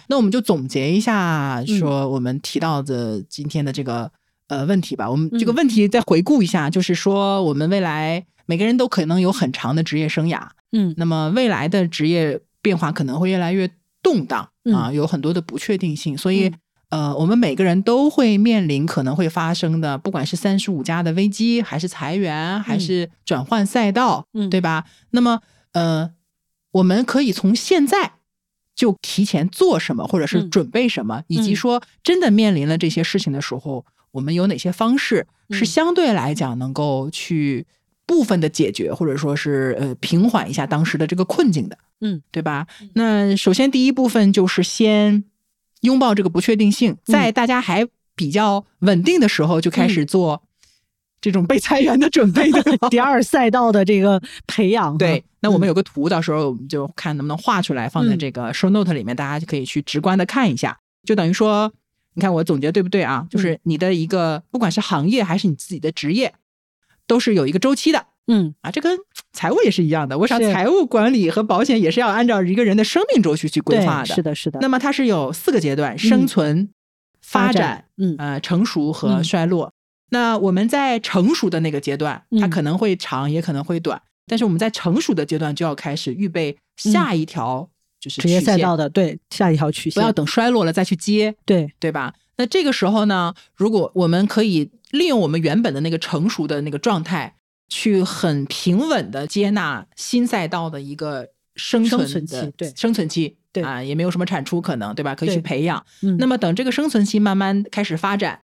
[0.07, 1.79] 那我们就总结一下，嗯。
[1.79, 4.11] 说我们提到的今天的这个、
[4.47, 5.09] 呃问题吧。
[5.09, 5.55] 我们这个嗯。
[5.55, 10.93] 问题再回顾一下，就是说我们未来每个人都可能有很长的职业生涯，嗯。
[10.97, 13.69] 那么未来的职业变化可能会越来越
[14.01, 16.49] 动荡啊，有很多的不确定性，所以。
[16.49, 16.53] 嗯。
[16.89, 24.47] 呃，我们每个人都会面临可能会发生的，不管是三十五加的危机，还是裁员，还是转换赛道，嗯。
[24.51, 24.85] 对吧？
[25.09, 25.41] 那么，
[25.73, 26.11] 呃，
[26.73, 28.13] 我们可以从现在
[28.75, 30.49] 就提前做什么，或者是嗯。
[30.51, 31.55] 准备什么，以及嗯。
[31.55, 35.65] 说真的面临了这些事情的时候，我们有哪些方式是嗯。
[35.65, 37.65] 相对来讲能够去
[38.05, 42.67] 部分的解决，或者说是呃平缓一下当时的这个困境的，嗯，对吧？
[42.93, 45.23] 那首先第一部分就是先
[45.81, 50.43] 拥抱这个不确定性，在大家还比较稳定的时候就开始做
[51.25, 52.61] 这种被裁员的准备的。
[52.91, 60.77] 第二赛道的这个培养，对，那我们嗯有个图，到时候我们就看能不能画出来，放在嗯这个 show note 里面，大家就可以去直观的看一下。
[61.03, 61.73] 就等于说，
[62.13, 63.21] 你看我总结对不对啊？
[63.23, 66.35] 嗯就是你的一个，不管是行业还是你自己的职业，
[67.07, 68.69] 都是有一个周期的嗯啊。
[68.69, 68.95] 这跟
[69.33, 74.05] 财务也是一样的，我想财务管理和保险也是要按照一个人的生命周期去规划的。
[74.05, 74.59] 是的，是的。
[74.61, 76.69] 那么它是有四个阶段：生存、
[77.21, 79.71] 发展、嗯呃成熟和嗯衰落。
[80.09, 84.01] 那我们在成熟的那个阶段，它嗯可能会长，也可能会短。
[84.27, 92.13] 但是我们在成熟的阶段就要开始预备下一条就是嗯职业赛道的对下一条曲线，不要等衰落了再去接，对，对吧？
[92.37, 97.35] 那这个时候呢，如果我们可以利用我们原本的那个成熟的那个状态，
[97.69, 105.15] 去很平稳的接纳新赛道的一个生存的生存期对生存期，对啊，也没有什么产出可能，对吧？
[105.15, 105.83] 可以去培养。
[106.01, 108.41] 嗯，那么等这个生存期慢慢开始发展，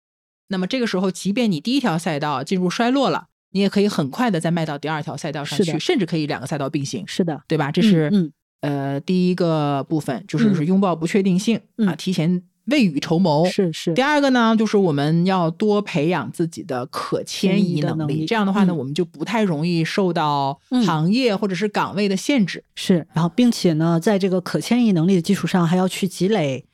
[0.50, 7.72] 那么这个时候，即便你第一条赛道进入衰落了，你也可以很快的再迈到第二条赛道上去，甚至可以两个赛道并行，是的，对吧？
[7.72, 8.30] 这是、嗯
[8.60, 13.46] 呃第一个部分，就是嗯是拥抱不确定性、嗯啊，提前未雨绸缪。
[13.46, 17.98] 是是第二个呢，就是我们要多培养自己的可迁迁移移能力。
[17.98, 22.62] 能力这样的话呢，嗯我们就不太容易受到嗯行业或者是岗位的限制。
[22.74, 26.66] 是，然后并且呢，在这个可迁移能力的基础上，还要去积累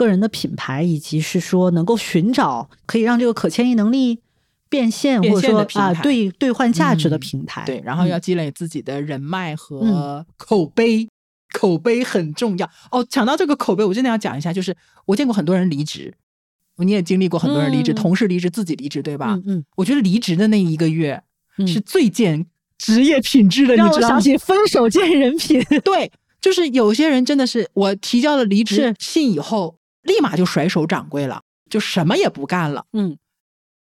[0.00, 4.18] 个人的品牌，以及是说能够寻找可以让这个可迁移能力
[4.70, 7.62] 变现，变或者说啊兑兑换价值的嗯平台。
[7.66, 11.06] 对，然后要嗯积累自己的人脉和嗯口碑，
[11.52, 13.04] 口碑很重要哦。
[13.10, 14.74] 讲到这个口碑，我真的要讲一下，就是
[15.04, 16.14] 我见过很多人离职，
[16.78, 19.34] 你也经历过很多人离职，嗯同事离职，自己离职，对吧？
[19.34, 21.22] 嗯嗯我觉得离职的那一个月
[21.58, 22.46] 嗯，是最见
[22.78, 24.14] 职业品质的，让我你知道吗？
[24.14, 25.62] 想起分手见人品。
[25.84, 32.84] 对，就是有些人真的是我提交了离职信以后，立马就甩手掌柜了，就什么也不干了。
[32.92, 33.16] 嗯，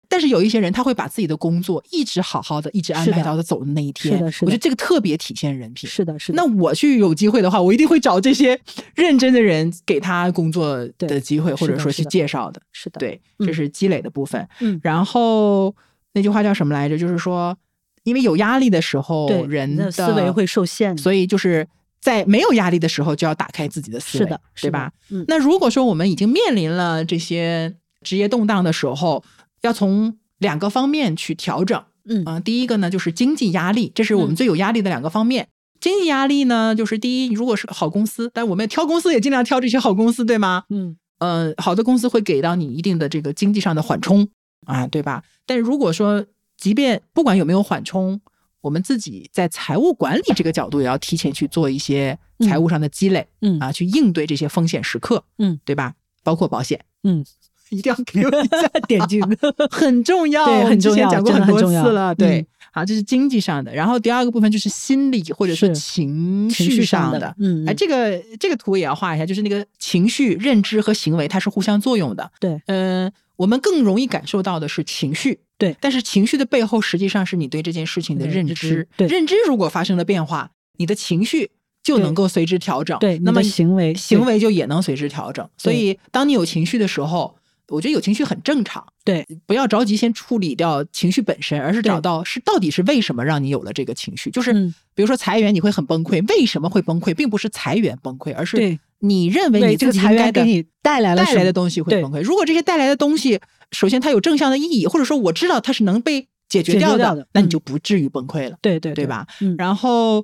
[0.07, 4.18] 但是有一些人，他会把自己的工作一直好好的，一直安排到他走的那一天。
[4.18, 5.89] 是的是的我觉得这个特别体现人品。
[5.89, 6.36] 是的，是的。
[6.36, 8.59] 那我去有机会的话，我一定会找这些
[8.95, 12.61] 认真的人给他工作的机会，或者说去介绍的。
[12.72, 14.47] 是的，对，嗯这是积累的部分。
[14.59, 15.76] 嗯然后
[16.14, 16.95] 那句话叫什么来着？
[16.97, 17.57] 就是说，
[18.03, 20.95] 因为有压力的时候，人的思维会受限。
[20.95, 21.68] 所以就是
[22.04, 24.91] 在没有压力的时候，就要打开自己的思维，是的，对吧？？
[25.10, 29.24] 嗯，那如果说我们已经面临了这些职业动荡的时候，
[29.62, 31.82] 要从两个方面去调整。
[32.06, 35.47] 嗯啊、第一个呢就是经济压力，这是我们嗯最有压力的两个方面。
[35.80, 40.64] 经济压力呢，就是第一，如果是好公司，但我们挑公司也尽量挑这些好公司，对吗？
[40.70, 44.28] 嗯呃，好的公司会给到你一定的这个经济上的缓冲
[44.66, 45.24] 啊，对吧？
[45.45, 46.26] 但如果说，
[46.58, 48.20] 即便不管有没有缓冲，
[48.64, 55.93] 我们自己在财务管理这个角度也要提前去做一些财务上的积累、嗯啊，去应对这些风险时刻，嗯，对吧？
[56.24, 57.24] 包括保险，嗯，
[57.70, 59.22] 一定要给我一下 点睛。
[59.70, 62.39] 很重要， 对很重要讲过很多很重要次了，对。
[62.39, 72.32] 嗯好，这是经济上的，然后第二个部分就是心理或者说是情情绪上上的嗯哎，嗯这个这个图也要画一下，就是那个情绪、认知和行为它是互相作用的。
[72.39, 75.75] 对，嗯、我们更容易感受到的是情绪，对。
[75.79, 79.07] 但是情绪的背后实际上是你对这件事情的认认知知，对。
[79.07, 85.47] 认知如果发生了变化，你的情绪就能够随之调整，对，那么行为行为就也能随之调整。
[85.57, 87.36] 所以，当你有情绪的时候，
[87.69, 89.25] 我觉得有情绪很正常，对。
[89.45, 94.29] 不要着急先处理掉情绪本身，而是找到是到底是为什么让你有了这个情绪。
[94.29, 94.73] 就是嗯。
[94.95, 97.15] 比如说裁员，你会很崩溃，为什么会崩溃？
[97.15, 102.22] 并不是裁员崩溃，而是对你认为你这个自己应该的裁员给你带来了带来的东西会崩溃。
[102.22, 103.39] 如果这些带来的东西，
[103.72, 108.58] 首先它有正向的意义，或者说我知道它是能被解决掉掉的嗯那你就不至于崩溃了。
[108.62, 109.28] 对对对吧？
[109.41, 110.24] 嗯然后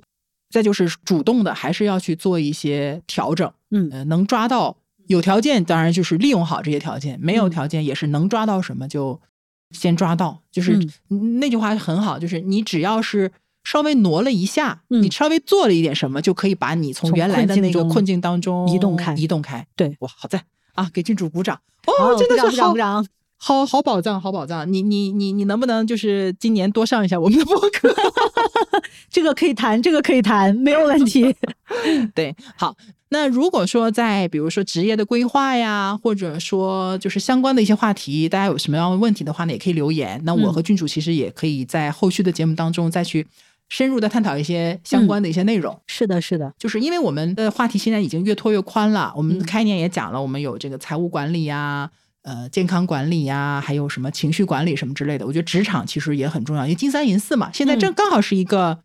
[0.50, 3.52] 再就是主动的，还是要去做一些调整。
[3.70, 4.76] 嗯呃，能抓到
[5.08, 9.20] 有条件，当然就是利用好这些条件；没有嗯条件，也是能抓到什么就
[9.72, 10.40] 先抓到。
[10.50, 10.76] 就是、
[11.10, 13.30] 嗯那句话很好，就是你只要是
[13.64, 19.66] 稍微挪了一下，嗯你稍微做了一点什么，就可以把你从从原来的那个困境当中移动开移动开。
[19.76, 20.42] 对，哇，好在
[20.74, 20.90] 啊！
[20.92, 21.60] 给郡主鼓掌。
[21.86, 23.06] 哦，真的是好鼓掌
[23.42, 24.70] 好好宝藏，好宝藏！
[24.70, 27.94] 你你你你能不能就是今年多上一下我们的播客？
[29.10, 31.34] 这个可以谈，这个可以谈，没有问题。
[32.14, 32.76] 对，好。
[33.12, 40.20] 那如果说在比如说职业的规划呀，或者说就是相关的一些话题，大家有什么样的问题的话呢，也可以留言。
[40.24, 43.26] 那我嗯和郡主其实也可以在后续的节目当中再去
[43.70, 45.80] 深入的探讨一些相关的一些内容。
[45.86, 51.90] 是的，是的，就是因为我们的话题现在已经越拖越宽了，我们嗯开年也讲了，我们有这个财务管理呀。
[52.22, 58.80] 呃，健康管理呀，还有什么情绪管理什么之类的，我觉得职场其实也很重要，因为金三银四嘛，现在嗯正刚好是一个，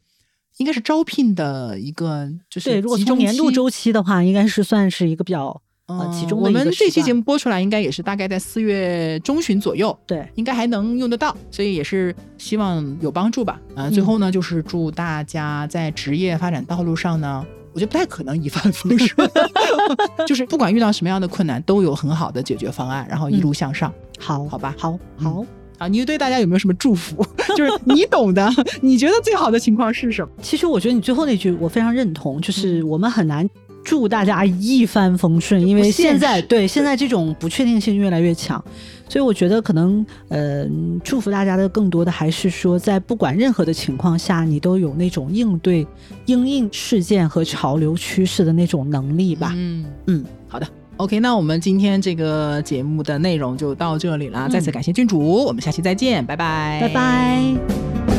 [0.56, 2.80] 应该是招聘的一个，就是对。
[2.80, 13.60] 如果集中从年度周期的话，应该是算是一个比较呃其中的我们这期节目播出来，应该也是大概在四月中旬左右，对，应该还能用得到，所以也是希望有帮助吧。
[13.76, 19.30] 啊、最嗯后呢，就是祝大家在职业发展道路上呢，我觉得不太可能一帆风顺，
[20.28, 23.94] 就是不管遇到什么样的困难，都有很好的解决方案，然后一路向上。
[24.20, 25.46] 好，好吧好，嗯好。
[25.78, 27.22] 啊，你对大家有没有什么祝福？
[27.58, 28.50] 就是你懂的，
[28.82, 30.30] 你觉得最好的情况是什么？
[30.42, 33.46] 其实我觉得你最后那句我非常认同，就是嗯我们很难
[33.86, 38.62] 祝大家一帆风顺，因为现现在对现在这种不确定性越来越强，
[39.08, 40.66] 所以我觉得可能呃
[41.04, 45.86] 祝福大家的更多的还是说，在不管任何的情况下，你都有那种应对
[46.26, 49.54] 应应事件和潮流趋势的那种能力吧。
[49.56, 50.68] 嗯嗯，好的。
[50.98, 58.15] OK，那我们今天这个节目的内容就到这里了，嗯再次感谢君主，我们下期再见，拜拜，拜拜。